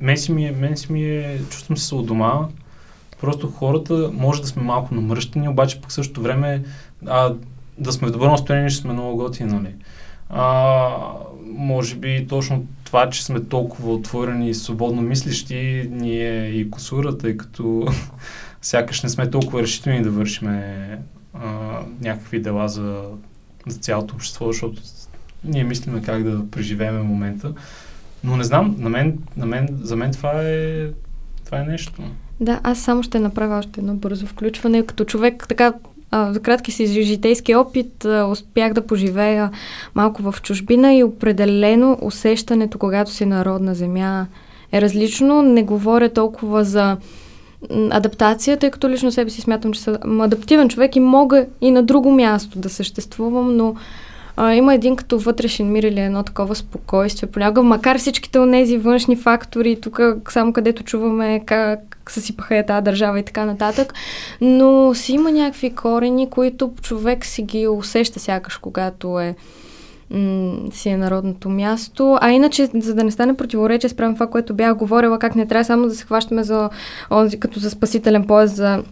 [0.00, 2.48] мен си ми е, мен си ми е, чувствам се от дома,
[3.20, 6.64] просто хората може да сме малко намръщени, обаче пък същото време
[7.06, 7.34] а,
[7.78, 9.74] да сме в добро настроение, ще сме много готини, нали?
[10.28, 10.88] А,
[11.44, 17.18] може би точно това, че сме толкова отворени и свободно мислещи, ни е и косура,
[17.18, 17.86] тъй като
[18.62, 20.98] сякаш не сме толкова решителни да вършиме
[21.34, 23.02] а, някакви дела за,
[23.66, 24.82] за цялото общество, защото
[25.44, 27.54] ние мислиме как да преживеем момента.
[28.24, 30.86] Но не знам, на мен, на мен, за мен това е,
[31.44, 32.02] това е нещо.
[32.40, 34.86] Да, аз само ще направя още едно бързо включване.
[34.86, 35.72] Като човек, така
[36.12, 39.50] за кратки си житейски опит успях да поживея
[39.94, 44.26] малко в чужбина и определено усещането, когато си народна земя
[44.72, 45.42] е различно.
[45.42, 46.96] Не говоря толкова за
[47.90, 51.82] адаптация, тъй като лично себе си смятам, че съм адаптивен човек и мога и на
[51.82, 53.74] друго място да съществувам, но
[54.44, 57.30] а, има един като вътрешен мир или едно такова спокойствие.
[57.30, 62.84] Понякога, макар всичките от тези външни фактори, тук само където чуваме как съсипаха е тази
[62.84, 63.94] държава и така нататък,
[64.40, 69.34] но си има някакви корени, които човек си ги усеща сякаш, когато е
[70.70, 72.18] си е народното място.
[72.20, 75.64] А иначе, за да не стане противоречие спрямо това, което бях говорила, как не трябва
[75.64, 76.70] само да се хващаме за
[77.10, 78.82] онзи, като за спасителен пояс за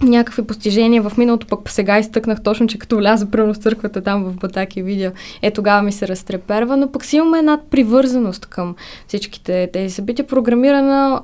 [0.00, 4.24] някакви постижения в миналото, пък сега изтъкнах точно, че като вляза пръвно в църквата там
[4.24, 5.10] в Батаки видео,
[5.42, 8.76] е тогава ми се разтреперва, но пък си имаме една привързаност към
[9.08, 11.22] всичките тези събития, програмирана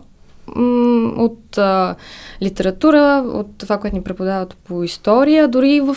[1.16, 1.94] от а,
[2.42, 5.96] литература, от това, което ни преподават по история, дори в,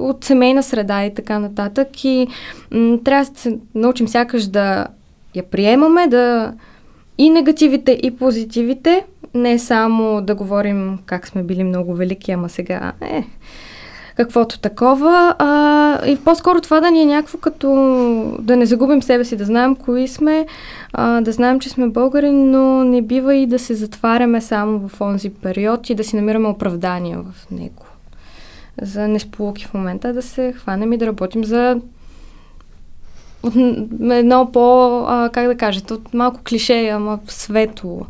[0.00, 2.04] от семейна среда и така нататък.
[2.04, 2.26] И
[2.70, 4.86] м- трябва да се научим сякаш да
[5.34, 6.52] я приемаме, да
[7.18, 9.04] и негативите, и позитивите,
[9.34, 13.24] не само да говорим как сме били много велики, ама сега е
[14.16, 15.34] каквото такова.
[15.38, 17.68] А, и по-скоро това да ни е някакво като
[18.40, 20.46] да не загубим себе си, да знаем кои сме,
[20.92, 25.00] а, да знаем, че сме българи, но не бива и да се затваряме само в
[25.00, 27.86] онзи период и да си намираме оправдания в него.
[28.82, 31.80] За несполуки в момента, да се хванем и да работим за
[34.10, 38.06] едно по, а, как да кажете, от малко клише, ама светло.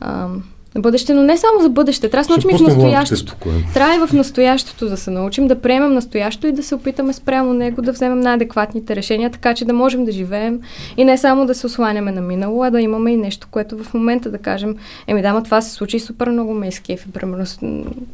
[0.00, 0.28] А,
[0.74, 2.08] на бъдеще, но не само за бъдеще.
[2.10, 3.36] Трябва да се научим и в настоящето.
[3.74, 7.54] Трябва и в настоящето да се научим, да приемем настоящето и да се опитаме спрямо
[7.54, 10.60] него да вземем най-адекватните решения, така че да можем да живеем
[10.96, 13.94] и не само да се осланяме на минало, а да имаме и нещо, което в
[13.94, 17.44] момента да кажем, еми да, това се случи супер много ме изкефи, примерно.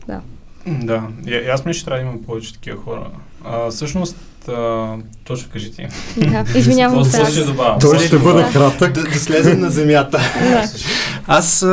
[0.07, 0.21] Да.
[0.67, 3.07] Да, и, аз мисля, че трябва да има повече такива хора.
[3.45, 4.17] А, всъщност,
[4.49, 5.87] а, точно кажи ти.
[6.17, 7.25] Да, извинявам се.
[7.25, 7.79] ще добавя?
[7.79, 8.93] Той ще бъде кратък.
[8.93, 10.21] Да, да слезем на земята.
[11.27, 11.67] Аз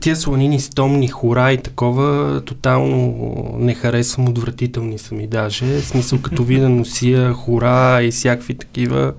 [0.00, 3.14] тия сланини с томни хора и такова тотално
[3.58, 5.64] не харесвам, отвратителни са ми даже.
[5.64, 9.12] В смисъл като видя носия хора и всякакви такива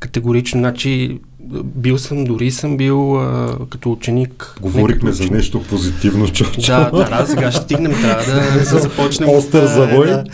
[0.00, 0.60] категорично.
[0.60, 1.18] Значи
[1.64, 4.56] бил съм, дори съм бил а, като ученик.
[4.60, 6.60] Говорихме за нещо позитивно, Чочо.
[6.60, 9.28] Да, да, да, сега ще стигнем, трябва да, да започнем.
[9.28, 10.06] Остър завой.
[10.06, 10.24] Да.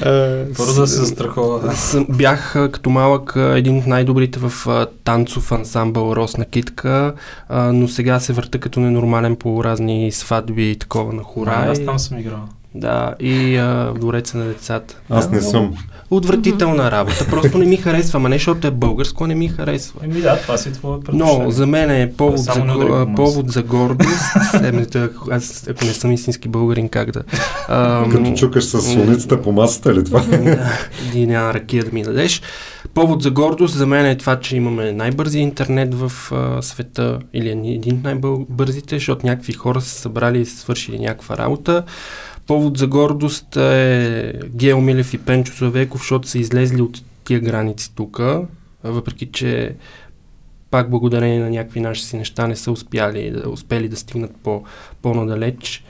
[0.56, 1.74] Първо да се застрахова.
[2.08, 4.52] Бях като малък един от най-добрите в
[5.04, 7.14] танцов ансамбъл Росна китка,
[7.48, 11.66] а, но сега се върта като ненормален по разни сватби и такова на хора.
[11.68, 12.48] аз там съм играл.
[12.74, 14.96] Да, и а, двореца на децата.
[15.10, 15.74] Аз да, не съм.
[16.10, 17.26] Отвратителна работа.
[17.30, 20.00] Просто не ми харесва, ма не защото е българско, не ми харесва.
[20.04, 24.34] Еми да, това си твое Но за мен е повод, за, повод за гордост.
[24.64, 24.86] Еми,
[25.30, 27.22] аз ако не съм истински българин, как да...
[27.68, 28.10] Ам...
[28.10, 30.20] Като чукаш с солницата по масата ли това?
[30.26, 30.68] да,
[31.14, 32.42] и няма ракия да ми дадеш.
[32.94, 37.48] Повод за гордост за мен е това, че имаме най-бързи интернет в а, света или
[37.48, 41.84] един от най-бързите, защото някакви хора са събрали и свършили някаква работа.
[42.50, 47.94] Повод за гордост е Гео Милев и Пенчо Славеков, защото са излезли от тия граници
[47.94, 48.20] тук,
[48.84, 49.74] въпреки че
[50.70, 54.62] пак благодарение на някакви наши си неща не са успяли, да, успели да стигнат по,
[55.02, 55.84] по-надалеч.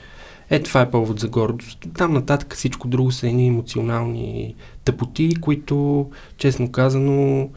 [0.49, 1.85] Е, това е повод за гордост.
[1.97, 7.49] Там нататък всичко друго са едни емоционални тъпоти, които, честно казано,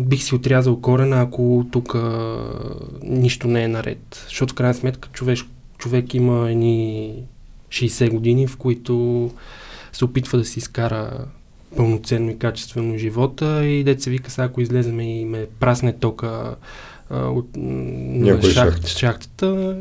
[0.00, 1.96] бих си отрязал корена, ако тук
[3.02, 4.24] нищо не е наред.
[4.28, 5.38] Защото в крайна сметка човек,
[5.78, 7.14] човек има едни
[7.68, 9.30] 60 години, в които
[9.92, 11.26] се опитва да си изкара
[11.76, 16.56] пълноценно и качествено живота и деца вика сега, ако излеземе и ме прасне тока
[17.10, 19.76] а, от Някой шахт, шахтата,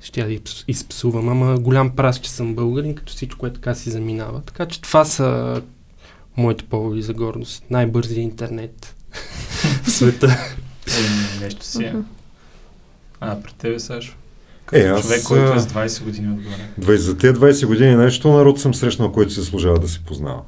[0.00, 3.90] ще я изпс- изпсувам, ама голям прас, че съм българин, като всичко е така си
[3.90, 4.40] заминава.
[4.40, 5.62] Така че това са
[6.36, 7.64] моите поводи за гордост.
[7.70, 8.96] Най-бързи интернет
[9.82, 10.38] в света.
[10.86, 11.94] Е, нещо си е.
[13.20, 14.16] А, при тебе, Сашо?
[14.72, 16.96] Е, Като аз, човек, който е с 20 години отгоре.
[16.96, 20.40] За тези 20 години нещо народ съм срещнал, който се служава да се познава.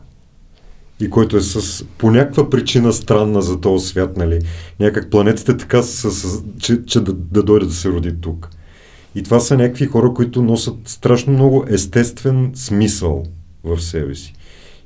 [1.01, 4.39] И който е с по някаква причина странна за този свят, нали?
[4.81, 8.51] Някак планетите така са, с, че, че да, да дойде да се роди тук.
[9.15, 13.23] И това са някакви хора, които носят страшно много естествен смисъл
[13.65, 14.35] в себе си.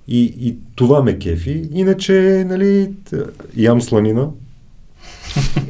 [0.09, 1.69] И, и това ме кефи.
[1.73, 2.91] Иначе, нали,
[3.57, 4.29] ям сланина,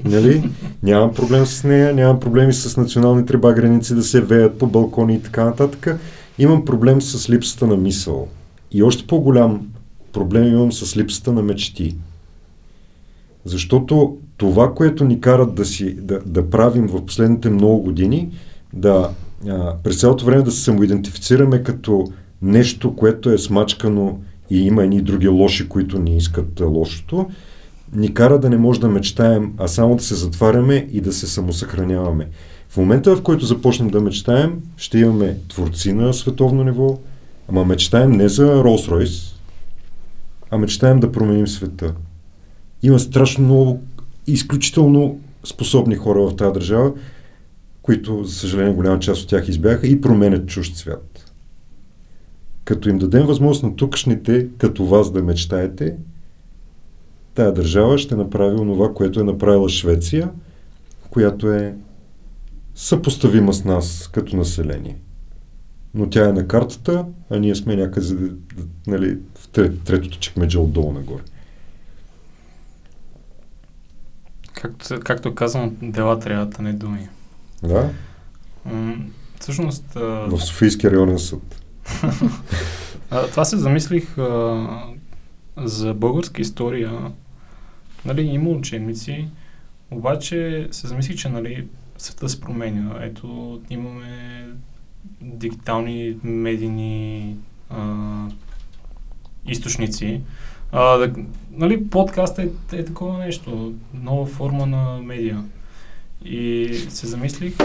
[0.05, 0.50] нали?
[0.82, 5.22] Нямам проблем с нея, нямам проблеми с националните рибагреници да се веят по балкони и
[5.22, 5.98] така нататък.
[6.38, 8.28] Имам проблем с липсата на мисъл.
[8.72, 9.68] И още по-голям
[10.12, 11.96] проблем имам с липсата на мечти.
[13.44, 18.28] Защото това, което ни карат да, си, да, да правим в последните много години,
[18.72, 19.11] да
[19.48, 22.05] а, през цялото време да се самоидентифицираме като
[22.42, 27.26] нещо, което е смачкано и има едни други лоши, които ни искат лошото,
[27.93, 31.26] ни кара да не може да мечтаем, а само да се затваряме и да се
[31.26, 32.28] самосъхраняваме.
[32.68, 36.99] В момента, в който започнем да мечтаем, ще имаме творци на световно ниво,
[37.49, 39.34] ама мечтаем не за Rolls-Royce,
[40.51, 41.95] а мечтаем да променим света.
[42.82, 43.82] Има страшно много
[44.26, 46.93] изключително способни хора в тази държава,
[47.82, 51.32] които, за съжаление, голяма част от тях избяха и променят чужд свят.
[52.64, 55.97] Като им дадем възможност на тукшните, като вас да мечтаете,
[57.34, 60.30] тая държава ще направи онова, което е направила Швеция,
[61.10, 61.74] която е
[62.74, 64.96] съпоставима с нас като население.
[65.94, 68.32] Но тя е на картата, а ние сме някъде
[68.86, 71.22] нали, в трет, третото чекмедже отдолу нагоре.
[74.54, 77.08] Както, както казвам, дела трябват, а не думи.
[77.62, 77.90] Да?
[78.64, 78.96] М,
[79.40, 81.62] всъщност, В Софийския районен съд.
[83.30, 84.68] това се замислих а,
[85.56, 87.12] за българска история.
[88.05, 89.28] Нали, има учебници,
[89.90, 91.66] обаче се замислих, че нали,
[91.98, 92.98] света се променя.
[93.00, 94.48] Ето, имаме
[95.20, 97.36] дигитални медийни
[97.70, 98.28] а,
[99.46, 100.20] източници.
[100.72, 101.12] А, да,
[101.50, 105.44] нали, подкаст е, е такова нещо, нова форма на медия.
[106.24, 107.57] И се замислих,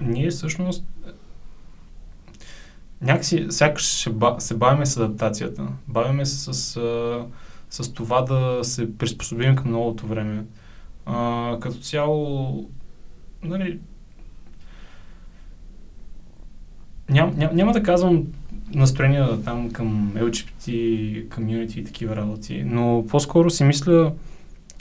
[0.00, 0.84] ние всъщност
[3.02, 5.66] някакси сякаш ще ба, се бавиме с адаптацията.
[5.88, 7.24] Бавиме се с, а,
[7.72, 10.44] с това да се приспособим към новото време.
[11.06, 12.70] А, като цяло,
[13.42, 13.78] нали,
[17.10, 18.26] ням, ням, няма да казвам
[18.74, 20.68] настроения там към LGBT
[21.28, 24.12] community и такива работи, но по-скоро си мисля,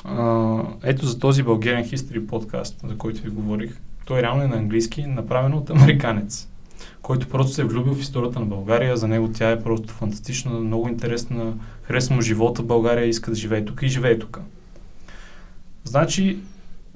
[0.03, 4.57] а, ето за този Bulgarian History подкаст, за който ви говорих, той реално е на
[4.57, 6.47] английски, направен от американец,
[7.01, 10.51] който просто се е влюбил в историята на България, за него тя е просто фантастична,
[10.51, 11.53] много интересна,
[11.91, 14.39] харесва му живота в България, иска да живее тук и живее тук.
[15.83, 16.37] Значи,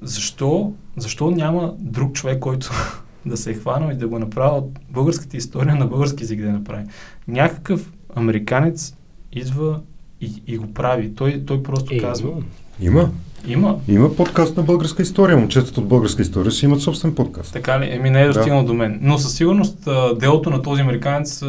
[0.01, 2.71] защо, защо няма друг човек, който
[3.25, 6.47] да се е хванал и да го направи от българската история на български език да
[6.47, 6.83] я направи?
[7.27, 8.95] Някакъв американец
[9.33, 9.81] идва
[10.21, 11.15] и, и го прави.
[11.15, 12.31] Той, той просто Е, казва.
[12.79, 13.11] има.
[13.47, 13.79] Има.
[13.87, 14.15] Има.
[14.15, 15.37] Подкаст на българска история.
[15.37, 17.53] Момчетата от българска история си имат собствен подкаст.
[17.53, 17.87] Така ли?
[17.91, 18.33] Еми не е Да.
[18.33, 18.99] достигнал до мен.
[19.01, 19.87] Но със сигурност
[20.19, 21.43] делото на този американец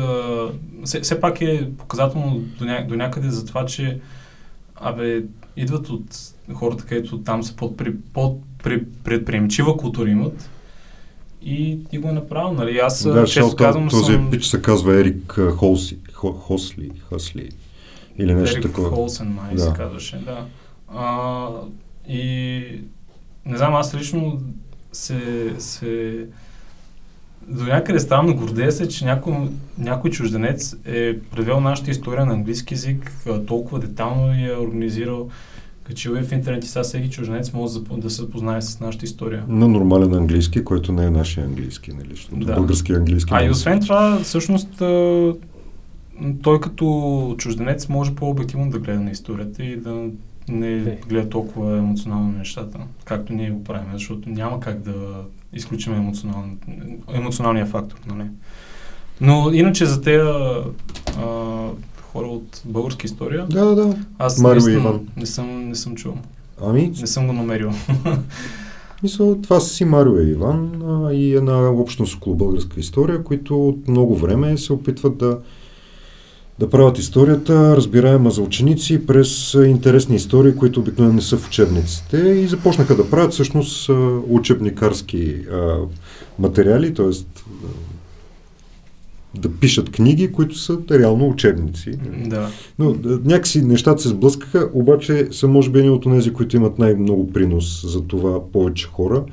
[0.85, 3.99] все, все пак е показателно до, ня, до някъде за това, че
[4.77, 5.23] абе,
[5.57, 6.05] идват от
[6.55, 10.51] хората, където там са под, при, под при, предприемчива култура имат
[11.43, 12.53] и, и го е направил.
[12.53, 12.79] Нали?
[12.79, 17.49] Аз Да, често казвам, този съм пич се казва Ерик Холси, Хо, Хосли, Хосли
[18.19, 18.91] или нещо Ерик такова.
[18.91, 19.61] Холсен май Да.
[19.61, 20.45] се казваше, да.
[20.95, 21.49] А,
[22.09, 22.63] и
[23.47, 24.41] не знам, аз лично
[24.93, 26.27] се, се
[27.49, 29.35] до някъде странно гордея се, че някой,
[29.79, 33.13] някой чужденец е превел нашата история на английски язик
[33.47, 35.29] толкова детално и е организирал
[35.85, 39.45] качил е в интернет и сега всеки чужденец може да, се познае с нашата история.
[39.49, 42.45] На нормален английски, който не е нашия английски, нали?
[42.45, 42.55] Да.
[42.55, 43.33] български английски.
[43.35, 44.83] А и освен това, всъщност,
[46.43, 50.09] той като чужденец може по-обективно да гледа на историята и да
[50.49, 50.99] не Е.
[51.09, 54.95] гледа толкова емоционално на нещата, както ние го правим, защото няма как да
[55.53, 56.45] изключим емоционал,
[57.15, 57.99] емоционалния фактор.
[58.07, 58.29] Нали?
[59.21, 60.29] Но иначе за тези
[62.03, 63.97] хора от българска история, Да, да, да.
[64.19, 65.09] аз Марио наистина Иван.
[65.17, 66.15] не съм, не съм чул.
[66.63, 67.71] Ами, Не съм го намерил.
[69.03, 73.69] мисъл, това са си Марио и Иван а, и една общност около българска история, които
[73.69, 75.39] от много време се опитват да
[76.59, 82.17] да правят историята разбираема за ученици през интересни истории, които обикновено не са в учебниците
[82.17, 83.91] и започнаха да правят всъщност
[84.29, 85.79] учебникарски а,
[86.39, 87.11] материали, т.е.
[89.39, 91.91] да пишат книги, които са реално учебници.
[92.27, 92.49] Да.
[92.79, 97.33] Но някакси нещата се сблъскаха, обаче са може би едни от тези, които имат най-много
[97.33, 99.25] принос за това повече хора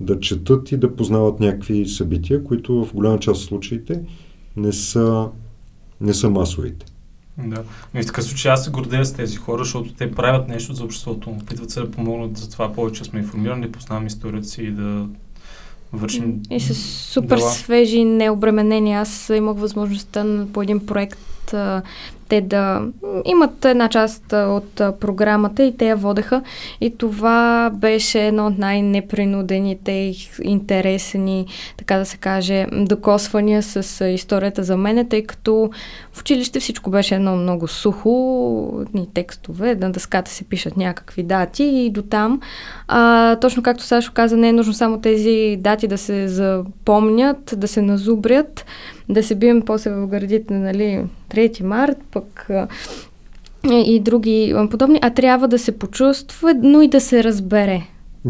[0.00, 4.00] да четат и да познават някакви събития, които в голяма част от случаите
[4.56, 5.28] не са
[6.02, 6.86] не са масовите.
[7.38, 7.64] Да.
[7.94, 10.84] Но в такъв случай аз се гордея с тези хора, защото те правят нещо за
[10.84, 11.30] обществото.
[11.30, 15.06] Опитват се да помогнат за това повече сме информирани, да познаваме историята си и да
[15.92, 16.40] вършим.
[16.50, 16.74] И с
[17.12, 17.50] супер дела.
[17.50, 18.92] свежи, необременени.
[18.92, 21.18] Аз имах възможността по един проект
[22.32, 22.82] те да
[23.24, 26.42] имат една част от програмата и те я водеха.
[26.80, 31.46] И това беше едно от най-непринудените интересни,
[31.76, 35.70] така да се каже, докосвания с историята за мене, тъй като
[36.12, 41.64] в училище всичко беше едно много сухо, ни текстове, на дъската се пишат някакви дати
[41.64, 42.40] и до там.
[42.88, 47.68] А, точно както Сашо каза, не е нужно само тези дати да се запомнят, да
[47.68, 48.64] се назубрят,
[49.08, 52.48] да се бием после в гърдите, нали, 3 март, пък
[53.70, 57.82] и други подобни, а трябва да се почувства, но и да се разбере.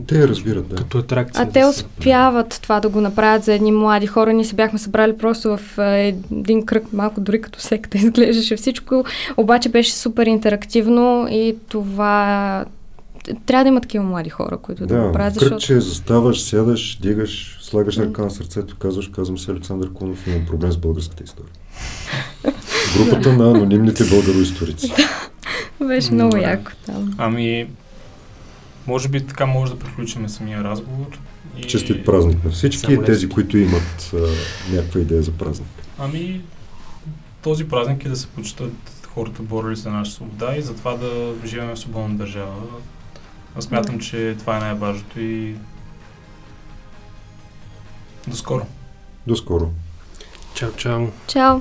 [0.07, 0.77] Те разбират, да.
[0.77, 1.43] Като атракция.
[1.43, 4.33] А да те успяват това да го направят за едни млади хора.
[4.33, 5.79] Ние се бяхме събрали просто в
[6.31, 9.05] един кръг, малко дори като секта изглеждаше всичко,
[9.37, 12.64] обаче беше супер интерактивно и това
[13.47, 15.35] трябва да има такива млади хора, които да, да го правят.
[15.35, 15.61] Защото...
[15.61, 20.73] че заставаш, сядаш, дигаш, слагаш ръка на сърцето, казваш, казвам се Александър Кунов, имам проблем
[20.73, 21.53] с българската история.
[22.97, 24.93] Групата на анонимните българоисторици.
[25.87, 26.43] Беше много Добре.
[26.43, 27.14] яко там.
[27.18, 27.68] Ами,
[28.87, 31.18] може би така може да приключим самия разговор.
[31.59, 31.64] И...
[31.64, 34.18] Честит празник на всички и тези, които имат а,
[34.75, 35.68] някаква идея за празник.
[35.99, 36.41] Ами,
[37.43, 38.73] този празник е да се почитат
[39.14, 42.55] хората борили за наша свобода и затова да живеем в свободна държава.
[43.59, 45.57] Аз смятам, че това е най-важното и
[48.27, 48.67] до скоро.
[49.27, 49.71] До скоро.
[50.55, 51.07] Чао, чао.
[51.27, 51.61] Чао.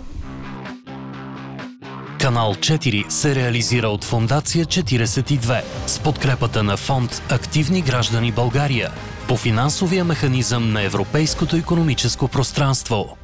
[2.20, 8.92] Канал 4 се реализира от Фондация 42 с подкрепата на фонд Активни граждани България
[9.28, 13.18] по финансовия механизъм на Европейското економическо пространство.